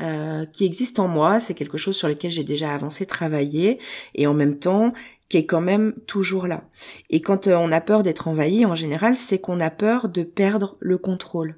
euh, 0.00 0.46
qui 0.52 0.64
existe 0.64 1.00
en 1.00 1.08
moi 1.08 1.40
c'est 1.40 1.54
quelque 1.54 1.78
chose 1.78 1.96
sur 1.96 2.08
lequel 2.08 2.30
j'ai 2.30 2.44
déjà 2.44 2.72
avancé 2.72 3.04
travaillé 3.04 3.80
et 4.14 4.26
en 4.26 4.34
même 4.34 4.58
temps 4.58 4.92
qui 5.28 5.38
est 5.38 5.46
quand 5.46 5.62
même 5.62 5.94
toujours 6.06 6.46
là. 6.46 6.62
Et 7.10 7.22
quand 7.22 7.48
on 7.48 7.72
a 7.72 7.80
peur 7.80 8.04
d'être 8.04 8.28
envahi 8.28 8.64
en 8.64 8.76
général 8.76 9.16
c'est 9.16 9.40
qu'on 9.40 9.58
a 9.58 9.70
peur 9.70 10.08
de 10.08 10.22
perdre 10.22 10.76
le 10.78 10.96
contrôle 10.96 11.56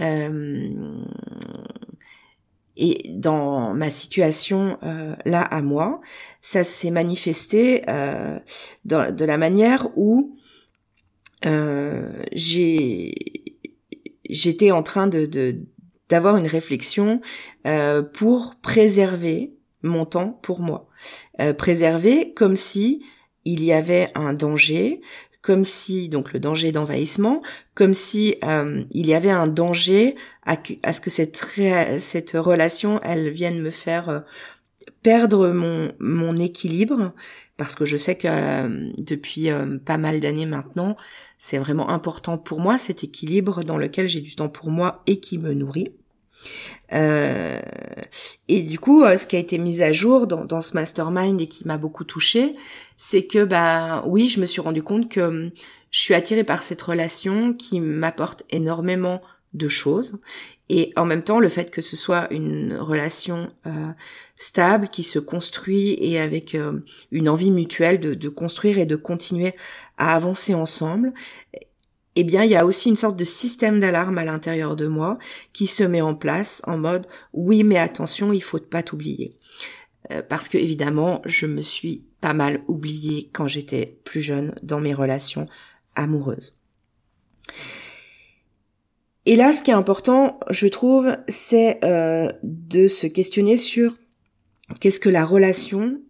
euh, 0.00 1.02
et 2.76 3.10
dans 3.14 3.74
ma 3.74 3.90
situation 3.90 4.78
euh, 4.82 5.14
là 5.24 5.42
à 5.42 5.60
moi, 5.60 6.00
ça 6.40 6.64
s'est 6.64 6.90
manifesté 6.90 7.82
euh, 7.88 8.38
de 8.84 9.24
la 9.24 9.38
manière 9.38 9.88
où 9.96 10.36
j'étais 14.28 14.70
en 14.70 14.82
train 14.82 15.10
d'avoir 16.08 16.36
une 16.36 16.46
réflexion 16.46 17.20
pour 18.12 18.56
préserver 18.62 19.54
mon 19.82 20.04
temps 20.04 20.38
pour 20.42 20.60
moi, 20.60 20.88
préserver 21.56 22.34
comme 22.34 22.56
si 22.56 23.02
il 23.46 23.64
y 23.64 23.72
avait 23.72 24.10
un 24.14 24.34
danger, 24.34 25.00
comme 25.42 25.64
si 25.64 26.08
donc 26.08 26.32
le 26.32 26.40
danger 26.40 26.72
d'envahissement, 26.72 27.42
comme 27.74 27.94
si 27.94 28.36
euh, 28.44 28.84
il 28.90 29.06
y 29.06 29.14
avait 29.14 29.30
un 29.30 29.46
danger 29.46 30.16
à, 30.44 30.56
ce 30.92 31.00
que 31.00 31.10
cette 31.10 32.30
relation 32.34 33.00
elle 33.02 33.30
vienne 33.30 33.60
me 33.60 33.70
faire 33.70 34.08
euh, 34.08 34.20
perdre 35.02 35.50
mon 35.50 35.92
mon 35.98 36.36
équilibre 36.38 37.12
parce 37.56 37.74
que 37.74 37.84
je 37.84 37.96
sais 37.96 38.16
que 38.16 38.28
euh, 38.28 38.90
depuis 38.98 39.48
pas 39.84 39.98
mal 39.98 40.20
d'années 40.20 40.46
maintenant, 40.46 40.96
c'est 41.38 41.58
vraiment 41.58 41.90
important 41.90 42.38
pour 42.38 42.60
moi 42.60 42.78
cet 42.78 43.04
équilibre 43.04 43.62
dans 43.64 43.78
lequel 43.78 44.08
j'ai 44.08 44.20
du 44.20 44.34
temps 44.34 44.48
pour 44.48 44.70
moi 44.70 45.02
et 45.06 45.20
qui 45.20 45.38
me 45.38 45.52
nourrit. 45.52 45.92
Euh, 46.92 47.60
et 48.48 48.62
du 48.62 48.78
coup, 48.78 49.04
ce 49.04 49.26
qui 49.26 49.36
a 49.36 49.38
été 49.38 49.58
mis 49.58 49.82
à 49.82 49.92
jour 49.92 50.26
dans, 50.26 50.60
ce 50.60 50.74
mastermind 50.74 51.40
et 51.40 51.46
qui 51.46 51.66
m'a 51.66 51.78
beaucoup 51.78 52.04
touchée, 52.04 52.54
c'est 52.96 53.24
que 53.24 53.44
ben 53.44 54.02
oui, 54.06 54.28
je 54.28 54.40
me 54.40 54.46
suis 54.46 54.60
rendu 54.60 54.82
compte 54.82 55.08
que 55.08 55.20
hum, 55.20 55.50
je 55.90 55.98
suis 55.98 56.14
attirée 56.14 56.44
par 56.44 56.62
cette 56.62 56.82
relation 56.82 57.52
qui 57.52 57.80
m'apporte 57.80 58.44
énormément 58.50 59.20
de 59.54 59.68
choses. 59.68 60.20
Et 60.68 60.92
en 60.94 61.04
même 61.04 61.22
temps 61.22 61.40
le 61.40 61.48
fait 61.48 61.70
que 61.70 61.82
ce 61.82 61.96
soit 61.96 62.32
une 62.32 62.76
relation 62.76 63.50
euh, 63.66 63.88
stable 64.36 64.88
qui 64.88 65.02
se 65.02 65.18
construit 65.18 65.96
et 65.98 66.20
avec 66.20 66.54
euh, 66.54 66.84
une 67.10 67.28
envie 67.28 67.50
mutuelle 67.50 67.98
de, 67.98 68.28
construire 68.28 68.78
et 68.78 68.86
de 68.86 68.94
continuer 68.94 69.54
à 69.98 70.14
avancer 70.14 70.54
ensemble 70.54 71.12
eh 72.16 72.24
bien 72.24 72.44
il 72.44 72.50
y 72.50 72.56
a 72.56 72.64
aussi 72.64 72.88
une 72.88 72.96
sorte 72.96 73.16
de 73.16 73.24
système 73.24 73.80
d'alarme 73.80 74.18
à 74.18 74.24
l'intérieur 74.24 74.76
de 74.76 74.86
moi 74.86 75.18
qui 75.52 75.66
se 75.66 75.82
met 75.82 76.00
en 76.00 76.14
place 76.14 76.62
en 76.66 76.76
mode 76.78 77.06
oui 77.32 77.62
mais 77.62 77.78
attention 77.78 78.32
il 78.32 78.42
faut 78.42 78.58
pas 78.58 78.82
t'oublier 78.82 79.36
euh, 80.10 80.22
parce 80.28 80.48
que 80.48 80.58
évidemment 80.58 81.22
je 81.24 81.46
me 81.46 81.62
suis 81.62 82.04
pas 82.20 82.34
mal 82.34 82.62
oublié 82.68 83.30
quand 83.32 83.48
j'étais 83.48 83.98
plus 84.04 84.20
jeune 84.20 84.54
dans 84.62 84.80
mes 84.80 84.94
relations 84.94 85.48
amoureuses. 85.94 86.58
Et 89.26 89.36
là, 89.36 89.52
ce 89.52 89.62
qui 89.62 89.70
est 89.70 89.74
important, 89.74 90.40
je 90.50 90.66
trouve, 90.66 91.16
c'est 91.28 91.84
euh, 91.84 92.32
de 92.42 92.88
se 92.88 93.06
questionner 93.06 93.56
sur 93.56 93.96
qu'est-ce 94.80 95.00
que 95.00 95.10
la 95.10 95.24
relation, 95.24 96.00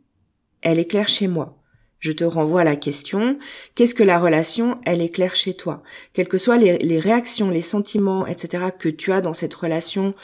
elle 0.63 0.79
éclaire 0.79 1.09
chez 1.09 1.27
moi. 1.27 1.60
Je 2.01 2.13
te 2.13 2.25
renvoie 2.25 2.63
à 2.63 2.65
la 2.65 2.77
question, 2.77 3.39
qu'est-ce 3.75 3.95
que 3.95 4.03
la 4.03 4.19
relation, 4.19 4.81
elle 4.87 5.03
éclaire 5.03 5.37
chez 5.37 5.55
toi? 5.55 5.83
Quelles 6.15 6.29
que 6.29 6.39
soient 6.39 6.57
les, 6.57 6.99
réactions, 6.99 7.51
les 7.51 7.61
sentiments, 7.61 8.27
etc. 8.27 8.65
que 8.77 8.89
tu 8.89 9.13
as 9.13 9.21
dans 9.21 9.35
cette 9.35 9.55
relation 9.55 10.15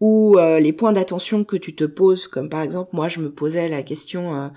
ou 0.00 0.38
euh, 0.38 0.58
les 0.58 0.72
points 0.72 0.92
d'attention 0.92 1.44
que 1.44 1.56
tu 1.56 1.76
te 1.76 1.84
poses, 1.84 2.26
comme 2.26 2.48
par 2.48 2.62
exemple, 2.62 2.90
moi, 2.92 3.06
je 3.06 3.20
me 3.20 3.30
posais 3.30 3.68
la 3.68 3.82
question, 3.84 4.34
euh, 4.34 4.48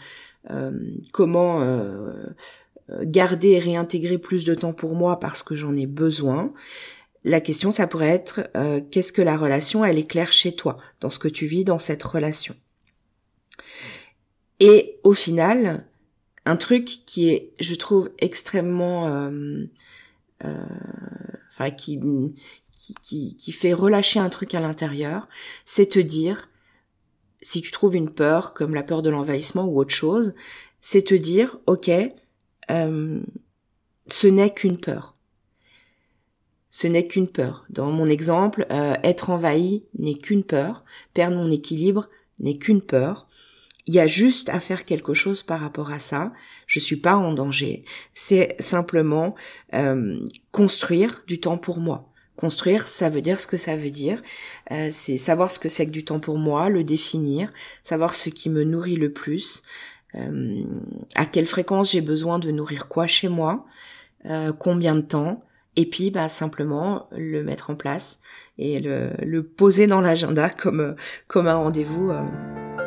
euh, 0.49 0.71
comment 1.11 1.63
garder 3.03 3.51
et 3.51 3.59
réintégrer 3.59 4.17
plus 4.17 4.43
de 4.43 4.55
temps 4.55 4.73
pour 4.73 4.95
moi 4.95 5.19
parce 5.19 5.43
que 5.43 5.55
j'en 5.55 5.75
ai 5.75 5.85
besoin? 5.85 6.53
La 7.23 7.39
question, 7.39 7.69
ça 7.69 7.87
pourrait 7.87 8.09
être 8.09 8.49
qu'est-ce 8.89 9.13
que 9.13 9.21
la 9.21 9.37
relation, 9.37 9.85
elle 9.85 9.99
éclaire 9.99 10.33
chez 10.33 10.55
toi, 10.55 10.77
dans 10.99 11.09
ce 11.09 11.19
que 11.19 11.29
tu 11.29 11.45
vis 11.45 11.63
dans 11.63 11.79
cette 11.79 12.03
relation? 12.03 12.55
Et 14.59 14.99
au 15.03 15.13
final, 15.13 15.85
un 16.45 16.55
truc 16.55 16.85
qui 17.05 17.29
est, 17.29 17.53
je 17.59 17.75
trouve, 17.75 18.11
extrêmement, 18.19 19.07
euh, 19.07 19.65
enfin, 21.49 21.71
qui, 21.71 21.99
qui, 23.01 23.35
qui 23.37 23.51
fait 23.51 23.73
relâcher 23.73 24.19
un 24.19 24.29
truc 24.29 24.53
à 24.55 24.59
l'intérieur, 24.59 25.27
c'est 25.65 25.87
te 25.89 25.99
dire, 25.99 26.49
si 27.41 27.61
tu 27.61 27.71
trouves 27.71 27.95
une 27.95 28.11
peur, 28.11 28.53
comme 28.53 28.73
la 28.75 28.83
peur 28.83 29.01
de 29.01 29.09
l'envahissement 29.09 29.65
ou 29.65 29.79
autre 29.79 29.93
chose, 29.93 30.33
c'est 30.81 31.03
te 31.03 31.13
dire, 31.13 31.57
ok, 31.65 31.89
euh, 32.71 33.21
ce 34.07 34.27
n'est 34.27 34.53
qu'une 34.53 34.77
peur. 34.77 35.15
ce 36.69 36.87
n'est 36.87 37.07
qu'une 37.07 37.29
peur. 37.29 37.65
Dans 37.69 37.91
mon 37.91 38.07
exemple, 38.09 38.65
euh, 38.71 38.95
être 39.03 39.29
envahi 39.29 39.85
n'est 39.99 40.15
qu'une 40.15 40.43
peur, 40.43 40.83
perdre 41.13 41.37
mon 41.37 41.51
équilibre 41.51 42.09
n'est 42.39 42.57
qu'une 42.57 42.81
peur. 42.81 43.27
Il 43.85 43.93
y 43.93 43.99
a 43.99 44.07
juste 44.07 44.49
à 44.49 44.59
faire 44.59 44.85
quelque 44.85 45.13
chose 45.13 45.43
par 45.43 45.59
rapport 45.59 45.91
à 45.91 45.99
ça. 45.99 46.31
Je 46.67 46.79
suis 46.79 46.95
pas 46.95 47.15
en 47.15 47.33
danger. 47.33 47.83
C'est 48.13 48.55
simplement 48.59 49.35
euh, 49.73 50.19
construire 50.51 51.23
du 51.27 51.39
temps 51.39 51.57
pour 51.57 51.79
moi. 51.79 52.09
Construire, 52.37 52.87
ça 52.87 53.09
veut 53.09 53.21
dire 53.21 53.39
ce 53.39 53.47
que 53.47 53.57
ça 53.57 53.75
veut 53.75 53.89
dire. 53.89 54.21
Euh, 54.71 54.87
c'est 54.91 55.17
savoir 55.17 55.51
ce 55.51 55.59
que 55.59 55.69
c'est 55.69 55.85
que 55.85 55.91
du 55.91 56.05
temps 56.05 56.19
pour 56.19 56.37
moi, 56.37 56.69
le 56.69 56.83
définir, 56.83 57.49
savoir 57.83 58.13
ce 58.13 58.29
qui 58.29 58.49
me 58.49 58.63
nourrit 58.63 58.95
le 58.95 59.11
plus, 59.11 59.63
euh, 60.15 60.63
à 61.15 61.25
quelle 61.25 61.47
fréquence 61.47 61.91
j'ai 61.91 62.01
besoin 62.01 62.39
de 62.39 62.51
nourrir 62.51 62.87
quoi 62.87 63.07
chez 63.07 63.27
moi, 63.27 63.65
combien 64.57 64.95
de 64.95 65.01
temps, 65.01 65.43
et 65.75 65.85
puis 65.85 66.09
bah 66.09 66.29
simplement 66.29 67.09
le 67.11 67.43
mettre 67.43 67.71
en 67.71 67.75
place 67.75 68.21
et 68.57 68.79
le, 68.79 69.09
le 69.21 69.43
poser 69.43 69.85
dans 69.85 69.99
l'agenda 69.99 70.49
comme 70.49 70.95
comme 71.27 71.47
un 71.47 71.55
rendez-vous 71.55 72.09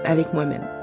avec 0.02 0.32
moi-même. 0.32 0.75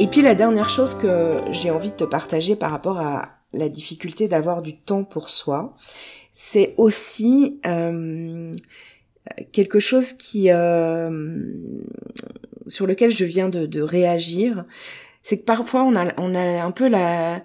Et 0.00 0.06
puis 0.06 0.22
la 0.22 0.36
dernière 0.36 0.68
chose 0.68 0.94
que 0.94 1.40
j'ai 1.50 1.72
envie 1.72 1.90
de 1.90 1.96
te 1.96 2.04
partager 2.04 2.54
par 2.54 2.70
rapport 2.70 2.98
à 2.98 3.30
la 3.52 3.68
difficulté 3.68 4.28
d'avoir 4.28 4.62
du 4.62 4.78
temps 4.78 5.02
pour 5.02 5.28
soi, 5.28 5.74
c'est 6.32 6.74
aussi 6.76 7.60
euh, 7.66 8.52
quelque 9.50 9.80
chose 9.80 10.12
qui 10.12 10.52
euh, 10.52 11.82
sur 12.68 12.86
lequel 12.86 13.10
je 13.10 13.24
viens 13.24 13.48
de, 13.48 13.80
réagir, 13.80 14.64
c'est 15.24 15.40
que 15.40 15.44
parfois 15.44 15.82
on 15.82 15.96
a, 15.96 16.62
un 16.62 16.70
peu 16.70 16.88
la, 16.88 17.42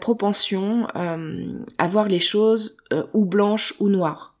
propension 0.00 0.86
euh, 0.94 1.58
à 1.78 1.88
voir 1.88 2.06
les 2.06 2.20
choses 2.20 2.76
ou 3.12 3.24
blanches 3.24 3.74
ou 3.80 3.88
noires. 3.88 4.31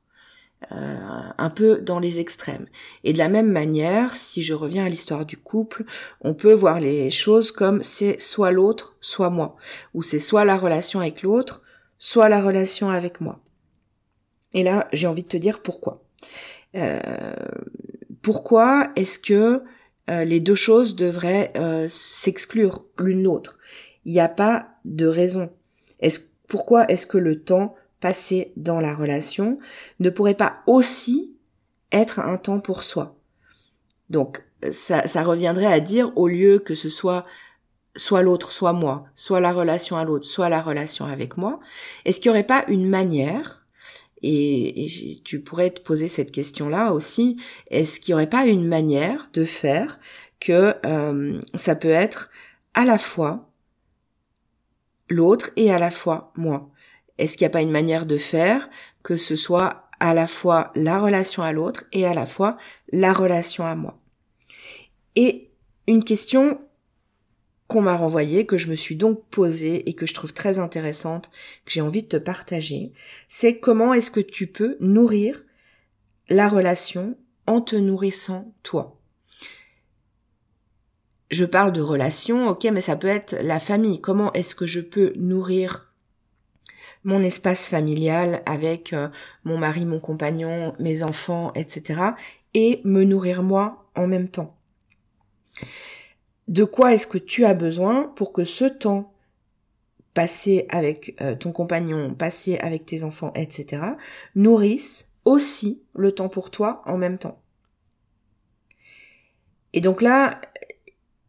Euh, 0.70 0.96
un 1.38 1.50
peu 1.50 1.80
dans 1.80 1.98
les 1.98 2.20
extrêmes. 2.20 2.66
Et 3.04 3.12
de 3.12 3.18
la 3.18 3.28
même 3.28 3.50
manière, 3.50 4.14
si 4.14 4.42
je 4.42 4.54
reviens 4.54 4.84
à 4.84 4.88
l'histoire 4.88 5.26
du 5.26 5.36
couple, 5.36 5.84
on 6.20 6.34
peut 6.34 6.52
voir 6.52 6.78
les 6.78 7.10
choses 7.10 7.50
comme 7.50 7.82
c'est 7.82 8.20
soit 8.20 8.52
l'autre, 8.52 8.96
soit 9.00 9.30
moi, 9.30 9.56
ou 9.92 10.02
c'est 10.02 10.20
soit 10.20 10.44
la 10.44 10.56
relation 10.56 11.00
avec 11.00 11.22
l'autre, 11.22 11.62
soit 11.98 12.28
la 12.28 12.40
relation 12.40 12.90
avec 12.90 13.20
moi. 13.20 13.40
Et 14.54 14.62
là, 14.62 14.86
j'ai 14.92 15.06
envie 15.06 15.24
de 15.24 15.28
te 15.28 15.36
dire 15.36 15.62
pourquoi. 15.62 16.04
Euh, 16.76 17.00
pourquoi 18.22 18.92
est-ce 18.94 19.18
que 19.18 19.62
euh, 20.10 20.24
les 20.24 20.40
deux 20.40 20.54
choses 20.54 20.94
devraient 20.94 21.52
s'exclure 21.88 22.84
l'une 22.98 23.24
l'autre? 23.24 23.58
Il 24.04 24.12
n'y 24.12 24.20
a 24.20 24.28
pas 24.28 24.68
de 24.84 25.06
raison. 25.06 25.50
Est-ce, 25.98 26.20
pourquoi 26.46 26.86
est-ce 26.88 27.06
que 27.06 27.18
le 27.18 27.42
temps 27.42 27.74
passé 28.02 28.52
dans 28.56 28.80
la 28.80 28.94
relation 28.94 29.58
ne 30.00 30.10
pourrait 30.10 30.34
pas 30.34 30.58
aussi 30.66 31.34
être 31.92 32.18
un 32.18 32.36
temps 32.36 32.60
pour 32.60 32.82
soi. 32.82 33.16
Donc 34.10 34.44
ça, 34.70 35.22
reviendrait 35.22 35.72
à 35.72 35.80
dire 35.80 36.12
au 36.16 36.28
lieu 36.28 36.58
que 36.58 36.74
ce 36.74 36.90
soit 36.90 37.24
soit 37.94 38.22
l'autre, 38.22 38.52
soit 38.52 38.72
moi, 38.72 39.04
soit 39.14 39.40
la 39.40 39.52
relation 39.52 39.96
à 39.96 40.04
l'autre, 40.04 40.24
soit 40.24 40.48
la 40.48 40.62
relation 40.62 41.04
avec 41.04 41.36
moi, 41.36 41.60
est-ce 42.06 42.20
qu'il 42.20 42.30
n'y 42.30 42.38
aurait 42.38 42.46
pas 42.46 42.64
une 42.68 42.88
manière, 42.88 43.66
et, 44.22 45.20
tu 45.24 45.40
pourrais 45.40 45.68
te 45.68 45.82
poser 45.82 46.08
cette 46.08 46.32
question-là 46.32 46.94
aussi, 46.94 47.36
est-ce 47.70 48.00
qu'il 48.00 48.12
n'y 48.12 48.14
aurait 48.14 48.30
pas 48.30 48.46
une 48.46 48.66
manière 48.66 49.28
de 49.34 49.44
faire 49.44 50.00
que 50.40 50.74
euh, 50.86 51.38
ça 51.54 51.76
peut 51.76 51.90
être 51.90 52.30
à 52.72 52.86
la 52.86 52.96
fois 52.96 53.50
l'autre 55.10 55.50
et 55.56 55.70
à 55.70 55.78
la 55.78 55.90
fois 55.90 56.32
moi? 56.34 56.71
Est-ce 57.22 57.36
qu'il 57.36 57.44
n'y 57.44 57.50
a 57.50 57.52
pas 57.52 57.62
une 57.62 57.70
manière 57.70 58.06
de 58.06 58.16
faire 58.16 58.68
que 59.02 59.16
ce 59.16 59.36
soit 59.36 59.88
à 60.00 60.14
la 60.14 60.26
fois 60.26 60.72
la 60.74 60.98
relation 60.98 61.42
à 61.42 61.52
l'autre 61.52 61.84
et 61.92 62.04
à 62.04 62.14
la 62.14 62.26
fois 62.26 62.56
la 62.90 63.12
relation 63.12 63.64
à 63.64 63.74
moi? 63.76 64.00
Et 65.14 65.50
une 65.86 66.04
question 66.04 66.60
qu'on 67.68 67.82
m'a 67.82 67.96
renvoyée, 67.96 68.44
que 68.44 68.58
je 68.58 68.68
me 68.68 68.74
suis 68.74 68.96
donc 68.96 69.24
posée 69.30 69.88
et 69.88 69.94
que 69.94 70.06
je 70.06 70.14
trouve 70.14 70.32
très 70.32 70.58
intéressante, 70.58 71.30
que 71.64 71.72
j'ai 71.72 71.80
envie 71.80 72.02
de 72.02 72.08
te 72.08 72.16
partager, 72.16 72.92
c'est 73.28 73.60
comment 73.60 73.94
est-ce 73.94 74.10
que 74.10 74.20
tu 74.20 74.46
peux 74.46 74.76
nourrir 74.80 75.42
la 76.28 76.48
relation 76.48 77.16
en 77.46 77.60
te 77.60 77.76
nourrissant 77.76 78.52
toi? 78.62 79.00
Je 81.30 81.44
parle 81.44 81.72
de 81.72 81.80
relation, 81.80 82.48
ok, 82.48 82.64
mais 82.64 82.82
ça 82.82 82.96
peut 82.96 83.06
être 83.06 83.36
la 83.40 83.58
famille. 83.58 84.00
Comment 84.00 84.32
est-ce 84.34 84.54
que 84.54 84.66
je 84.66 84.80
peux 84.80 85.12
nourrir 85.16 85.91
mon 87.04 87.20
espace 87.20 87.66
familial 87.66 88.42
avec 88.46 88.92
euh, 88.92 89.08
mon 89.44 89.58
mari, 89.58 89.84
mon 89.84 90.00
compagnon, 90.00 90.72
mes 90.78 91.02
enfants, 91.02 91.52
etc. 91.54 92.00
et 92.54 92.80
me 92.84 93.04
nourrir 93.04 93.42
moi 93.42 93.86
en 93.94 94.06
même 94.06 94.28
temps. 94.28 94.56
De 96.48 96.64
quoi 96.64 96.92
est-ce 96.94 97.06
que 97.06 97.18
tu 97.18 97.44
as 97.44 97.54
besoin 97.54 98.12
pour 98.16 98.32
que 98.32 98.44
ce 98.44 98.64
temps 98.64 99.12
passé 100.14 100.66
avec 100.68 101.16
euh, 101.20 101.34
ton 101.34 101.52
compagnon, 101.52 102.14
passé 102.14 102.58
avec 102.58 102.84
tes 102.84 103.04
enfants, 103.04 103.32
etc., 103.34 103.82
nourrisse 104.34 105.08
aussi 105.24 105.82
le 105.94 106.12
temps 106.12 106.28
pour 106.28 106.50
toi 106.50 106.82
en 106.84 106.98
même 106.98 107.18
temps? 107.18 107.40
Et 109.72 109.80
donc 109.80 110.02
là, 110.02 110.40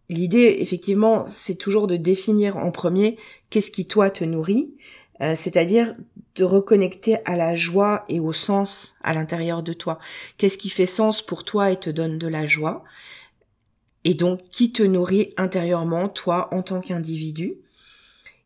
l'idée, 0.10 0.58
effectivement, 0.60 1.26
c'est 1.28 1.56
toujours 1.56 1.88
de 1.88 1.96
définir 1.96 2.58
en 2.58 2.72
premier 2.72 3.18
qu'est-ce 3.50 3.72
qui 3.72 3.86
toi 3.86 4.10
te 4.10 4.24
nourrit, 4.24 4.76
euh, 5.22 5.34
c'est-à-dire 5.36 5.96
de 6.36 6.44
reconnecter 6.44 7.18
à 7.26 7.36
la 7.36 7.56
joie 7.56 8.04
et 8.08 8.20
au 8.20 8.34
sens 8.34 8.96
à 9.04 9.14
l'intérieur 9.14 9.62
de 9.62 9.74
toi. 9.74 10.00
Qu'est-ce 10.38 10.58
qui 10.58 10.70
fait 10.70 10.88
sens 10.88 11.22
pour 11.22 11.44
toi 11.44 11.72
et 11.72 11.78
te 11.78 11.90
donne 11.90 12.18
de 12.18 12.28
la 12.28 12.46
joie 12.46 12.84
Et 14.04 14.16
donc, 14.16 14.42
qui 14.50 14.72
te 14.72 14.82
nourrit 14.82 15.34
intérieurement, 15.38 16.10
toi, 16.10 16.50
en 16.52 16.64
tant 16.64 16.82
qu'individu 16.82 17.56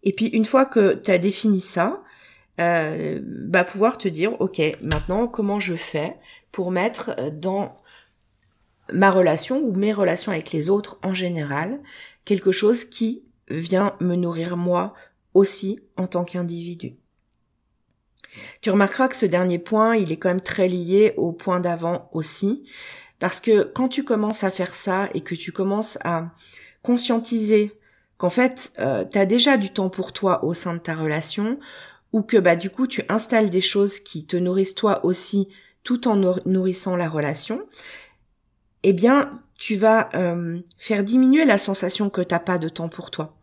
Et 0.03 0.11
puis, 0.11 0.27
une 0.27 0.45
fois 0.45 0.65
que 0.65 0.95
tu 0.95 1.11
as 1.11 1.17
défini 1.17 1.61
ça, 1.61 2.03
euh, 2.59 3.19
bah 3.23 3.63
pouvoir 3.63 3.97
te 3.97 4.07
dire, 4.07 4.39
ok, 4.41 4.61
maintenant, 4.81 5.27
comment 5.27 5.59
je 5.59 5.75
fais 5.75 6.17
pour 6.51 6.71
mettre 6.71 7.11
euh, 7.19 7.29
dans 7.29 7.75
ma 8.91 9.11
relation 9.11 9.59
ou 9.59 9.73
mes 9.75 9.93
relations 9.93 10.31
avec 10.31 10.51
les 10.51 10.69
autres 10.69 10.97
en 11.03 11.13
général 11.13 11.79
quelque 12.25 12.51
chose 12.51 12.85
qui 12.85 13.23
vient 13.49 13.95
me 13.99 14.15
nourrir 14.15 14.57
moi 14.57 14.93
aussi 15.37 15.79
en 15.97 16.07
tant 16.07 16.25
qu'individu. 16.25 16.97
Tu 18.61 18.71
remarqueras 18.71 19.07
que 19.07 19.15
ce 19.15 19.25
dernier 19.25 19.59
point, 19.59 19.95
il 19.95 20.11
est 20.11 20.17
quand 20.17 20.29
même 20.29 20.41
très 20.41 20.67
lié 20.67 21.13
au 21.15 21.31
point 21.31 21.59
d'avant 21.59 22.09
aussi, 22.11 22.67
parce 23.19 23.39
que 23.39 23.63
quand 23.63 23.87
tu 23.87 24.03
commences 24.03 24.43
à 24.43 24.51
faire 24.51 24.73
ça 24.73 25.09
et 25.13 25.21
que 25.21 25.35
tu 25.35 25.51
commences 25.51 25.97
à 26.03 26.31
conscientiser 26.81 27.79
qu'en 28.17 28.29
fait, 28.29 28.73
euh, 28.79 29.05
tu 29.05 29.17
as 29.17 29.25
déjà 29.25 29.57
du 29.57 29.71
temps 29.71 29.89
pour 29.89 30.11
toi 30.11 30.43
au 30.43 30.53
sein 30.53 30.73
de 30.73 30.79
ta 30.79 30.95
relation, 30.95 31.59
ou 32.13 32.23
que 32.23 32.37
bah 32.37 32.55
du 32.55 32.69
coup 32.69 32.87
tu 32.87 33.03
installes 33.09 33.49
des 33.49 33.61
choses 33.61 33.99
qui 33.99 34.25
te 34.25 34.37
nourrissent 34.37 34.75
toi 34.75 35.05
aussi 35.05 35.49
tout 35.83 36.07
en 36.07 36.15
nourrissant 36.45 36.95
la 36.95 37.09
relation, 37.09 37.61
eh 38.83 38.93
bien 38.93 39.41
tu 39.55 39.75
vas 39.75 40.09
euh, 40.13 40.59
faire 40.77 41.03
diminuer 41.03 41.45
la 41.45 41.57
sensation 41.57 42.09
que 42.09 42.21
t'as 42.21 42.39
pas 42.39 42.57
de 42.57 42.69
temps 42.69 42.89
pour 42.89 43.11
toi. 43.11 43.37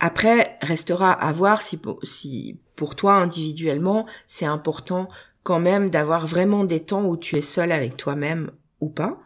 Après, 0.00 0.58
restera 0.62 1.12
à 1.12 1.32
voir 1.32 1.60
si, 1.62 2.60
pour 2.76 2.94
toi 2.94 3.14
individuellement, 3.14 4.06
c'est 4.26 4.46
important 4.46 5.08
quand 5.42 5.58
même 5.58 5.90
d'avoir 5.90 6.26
vraiment 6.26 6.64
des 6.64 6.80
temps 6.80 7.04
où 7.04 7.16
tu 7.16 7.36
es 7.36 7.42
seul 7.42 7.72
avec 7.72 7.96
toi-même 7.96 8.50
ou 8.80 8.90
pas. 8.90 9.18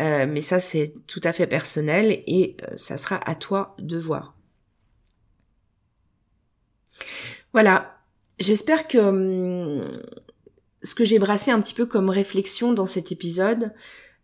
Euh, 0.00 0.26
mais 0.26 0.40
ça, 0.40 0.58
c'est 0.58 0.94
tout 1.06 1.20
à 1.22 1.32
fait 1.32 1.46
personnel 1.46 2.22
et 2.26 2.56
euh, 2.62 2.76
ça 2.76 2.96
sera 2.96 3.16
à 3.28 3.34
toi 3.34 3.76
de 3.78 3.98
voir. 3.98 4.34
Voilà. 7.52 7.96
J'espère 8.38 8.88
que 8.88 8.98
hum, 8.98 9.84
ce 10.82 10.94
que 10.94 11.04
j'ai 11.04 11.18
brassé 11.18 11.50
un 11.50 11.60
petit 11.60 11.74
peu 11.74 11.86
comme 11.86 12.08
réflexion 12.08 12.72
dans 12.72 12.86
cet 12.86 13.12
épisode, 13.12 13.72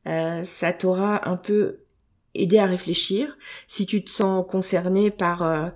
euh, 0.07 0.43
ça 0.45 0.73
t'aura 0.73 1.29
un 1.29 1.37
peu 1.37 1.81
aider 2.41 2.59
à 2.59 2.67
réfléchir. 2.67 3.37
Si 3.67 3.87
tu 3.87 4.03
te 4.03 4.11
sens 4.11 4.45
concerné 4.49 5.11
par 5.11 5.43
euh, 5.43 5.69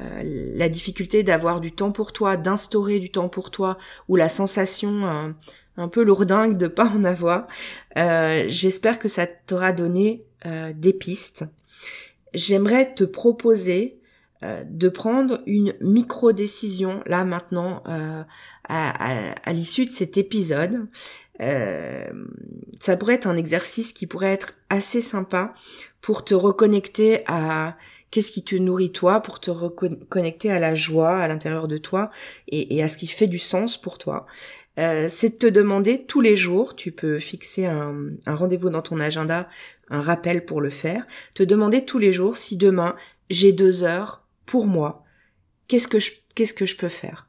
euh, 0.00 0.52
la 0.54 0.68
difficulté 0.68 1.22
d'avoir 1.22 1.60
du 1.60 1.72
temps 1.72 1.92
pour 1.92 2.12
toi, 2.12 2.36
d'instaurer 2.36 2.98
du 2.98 3.10
temps 3.10 3.28
pour 3.28 3.50
toi, 3.50 3.78
ou 4.08 4.16
la 4.16 4.28
sensation 4.28 5.06
euh, 5.06 5.30
un 5.76 5.88
peu 5.88 6.02
lourdingue 6.02 6.56
de 6.56 6.68
pas 6.68 6.88
en 6.88 7.04
avoir, 7.04 7.46
j'espère 7.94 8.98
que 8.98 9.08
ça 9.08 9.26
t'aura 9.26 9.72
donné 9.72 10.24
des 10.74 10.92
pistes. 10.94 11.44
J'aimerais 12.32 12.94
te 12.94 13.04
proposer 13.04 13.98
de 14.42 14.88
prendre 14.88 15.42
une 15.44 15.74
micro-décision 15.82 17.02
là 17.04 17.26
maintenant 17.26 17.82
à 18.68 19.52
l'issue 19.52 19.84
de 19.84 19.92
cet 19.92 20.16
épisode. 20.16 20.88
Euh, 21.40 22.06
ça 22.80 22.96
pourrait 22.96 23.14
être 23.14 23.26
un 23.26 23.36
exercice 23.36 23.92
qui 23.92 24.06
pourrait 24.06 24.32
être 24.32 24.54
assez 24.70 25.00
sympa 25.00 25.52
pour 26.00 26.24
te 26.24 26.34
reconnecter 26.34 27.20
à 27.26 27.76
qu'est-ce 28.10 28.30
qui 28.30 28.44
te 28.44 28.56
nourrit 28.56 28.92
toi 28.92 29.20
pour 29.20 29.40
te 29.40 29.50
reconnecter 29.50 30.50
à 30.50 30.58
la 30.58 30.74
joie 30.74 31.16
à 31.18 31.28
l'intérieur 31.28 31.68
de 31.68 31.78
toi 31.78 32.10
et, 32.48 32.82
à 32.82 32.88
ce 32.88 32.96
qui 32.96 33.06
fait 33.06 33.26
du 33.26 33.38
sens 33.38 33.76
pour 33.80 33.98
toi. 33.98 34.26
Euh, 34.78 35.06
c'est 35.08 35.30
de 35.30 35.36
te 35.36 35.46
demander 35.46 36.04
tous 36.04 36.20
les 36.20 36.36
jours, 36.36 36.76
tu 36.76 36.92
peux 36.92 37.18
fixer 37.18 37.66
un, 37.66 37.94
rendez-vous 38.26 38.70
dans 38.70 38.82
ton 38.82 39.00
agenda, 39.00 39.48
un 39.88 40.02
rappel 40.02 40.44
pour 40.44 40.60
le 40.60 40.70
faire, 40.70 41.06
te 41.34 41.42
demander 41.42 41.84
tous 41.84 41.98
les 41.98 42.12
jours 42.12 42.36
si 42.36 42.56
demain 42.56 42.94
j'ai 43.30 43.52
deux 43.52 43.82
heures 43.82 44.22
pour 44.44 44.66
moi, 44.66 45.04
qu'est-ce 45.68 45.88
que 45.88 46.66
je 46.66 46.76
peux 46.76 46.88
faire? 46.88 47.26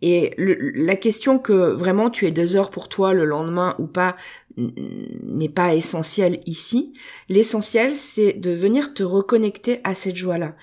Et 0.00 0.34
la 0.38 0.96
question 0.96 1.38
que 1.38 1.52
vraiment 1.52 2.08
tu 2.10 2.26
aies 2.26 2.30
deux 2.30 2.56
heures 2.56 2.70
pour 2.70 2.88
toi 2.88 3.12
le 3.12 3.24
lendemain 3.24 3.74
ou 3.78 3.86
pas 3.86 4.16
n'est 4.56 5.48
pas 5.48 5.74
essentielle 5.74 6.40
ici. 6.46 6.92
L'essentiel, 7.28 7.94
c'est 7.94 8.32
de 8.32 8.50
venir 8.50 8.94
te 8.94 9.02
reconnecter 9.02 9.80
à 9.84 9.94
cette 9.94 10.16
joie-là. 10.16 10.54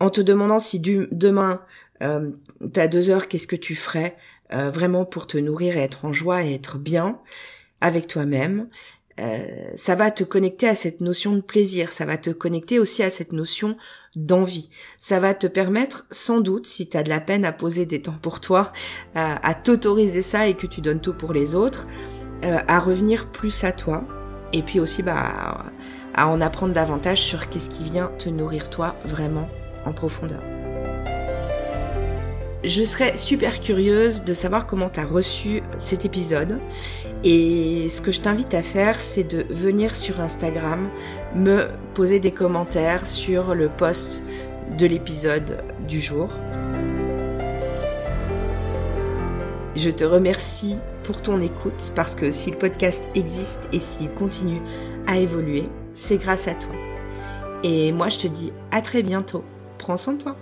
En 0.00 0.10
te 0.10 0.20
demandant 0.20 0.58
si 0.58 0.78
du, 0.78 1.08
demain, 1.10 1.60
euh, 2.02 2.30
tu 2.72 2.80
as 2.80 2.88
deux 2.88 3.10
heures, 3.10 3.28
qu'est-ce 3.28 3.48
que 3.48 3.56
tu 3.56 3.74
ferais 3.74 4.16
euh, 4.52 4.70
vraiment 4.70 5.04
pour 5.04 5.26
te 5.26 5.38
nourrir 5.38 5.76
et 5.76 5.80
être 5.80 6.04
en 6.04 6.12
joie 6.12 6.44
et 6.44 6.54
être 6.54 6.78
bien 6.78 7.20
avec 7.80 8.06
toi-même. 8.06 8.68
Euh, 9.20 9.70
ça 9.74 9.94
va 9.94 10.10
te 10.10 10.24
connecter 10.24 10.68
à 10.68 10.74
cette 10.74 11.00
notion 11.00 11.34
de 11.34 11.40
plaisir, 11.40 11.92
ça 11.92 12.06
va 12.06 12.16
te 12.16 12.30
connecter 12.30 12.78
aussi 12.78 13.02
à 13.02 13.10
cette 13.10 13.32
notion 13.32 13.76
d'envie. 14.16 14.70
Ça 14.98 15.20
va 15.20 15.34
te 15.34 15.46
permettre, 15.46 16.06
sans 16.10 16.40
doute, 16.40 16.66
si 16.66 16.88
tu 16.88 16.96
as 16.96 17.02
de 17.02 17.08
la 17.08 17.20
peine 17.20 17.44
à 17.44 17.52
poser 17.52 17.86
des 17.86 18.02
temps 18.02 18.16
pour 18.22 18.40
toi, 18.40 18.72
à 19.14 19.54
t'autoriser 19.54 20.22
ça 20.22 20.48
et 20.48 20.54
que 20.54 20.66
tu 20.66 20.80
donnes 20.80 21.00
tout 21.00 21.14
pour 21.14 21.32
les 21.32 21.54
autres, 21.54 21.86
euh, 22.44 22.58
à 22.68 22.78
revenir 22.78 23.30
plus 23.30 23.64
à 23.64 23.72
toi. 23.72 24.04
Et 24.52 24.62
puis 24.62 24.78
aussi, 24.78 25.02
bah, 25.02 25.64
à 26.14 26.28
en 26.28 26.40
apprendre 26.40 26.72
davantage 26.72 27.20
sur 27.20 27.48
qu'est-ce 27.48 27.68
qui 27.68 27.82
vient 27.82 28.12
te 28.18 28.28
nourrir 28.28 28.70
toi 28.70 28.94
vraiment 29.04 29.48
en 29.84 29.92
profondeur. 29.92 30.42
Je 32.64 32.84
serais 32.84 33.16
super 33.16 33.60
curieuse 33.60 34.24
de 34.24 34.34
savoir 34.34 34.66
comment 34.66 34.88
tu 34.88 34.98
as 34.98 35.04
reçu 35.04 35.62
cet 35.78 36.04
épisode. 36.04 36.60
Et 37.24 37.88
ce 37.88 38.02
que 38.02 38.10
je 38.10 38.20
t'invite 38.20 38.52
à 38.54 38.62
faire, 38.62 39.00
c'est 39.00 39.24
de 39.24 39.46
venir 39.50 39.94
sur 39.94 40.20
Instagram 40.20 40.90
me 41.34 41.68
poser 41.94 42.20
des 42.20 42.30
commentaires 42.30 43.06
sur 43.06 43.54
le 43.54 43.68
post 43.68 44.22
de 44.76 44.86
l'épisode 44.86 45.62
du 45.86 46.00
jour. 46.00 46.30
Je 49.76 49.90
te 49.90 50.04
remercie 50.04 50.76
pour 51.04 51.22
ton 51.22 51.40
écoute 51.40 51.92
parce 51.94 52.14
que 52.14 52.30
si 52.30 52.50
le 52.50 52.58
podcast 52.58 53.08
existe 53.14 53.68
et 53.72 53.80
s'il 53.80 54.10
continue 54.10 54.60
à 55.06 55.18
évoluer, 55.18 55.64
c'est 55.94 56.18
grâce 56.18 56.48
à 56.48 56.54
toi. 56.54 56.74
Et 57.62 57.92
moi 57.92 58.08
je 58.08 58.18
te 58.18 58.26
dis 58.26 58.52
à 58.70 58.80
très 58.80 59.02
bientôt. 59.02 59.44
Prends 59.78 59.96
soin 59.96 60.14
de 60.14 60.22
toi. 60.22 60.36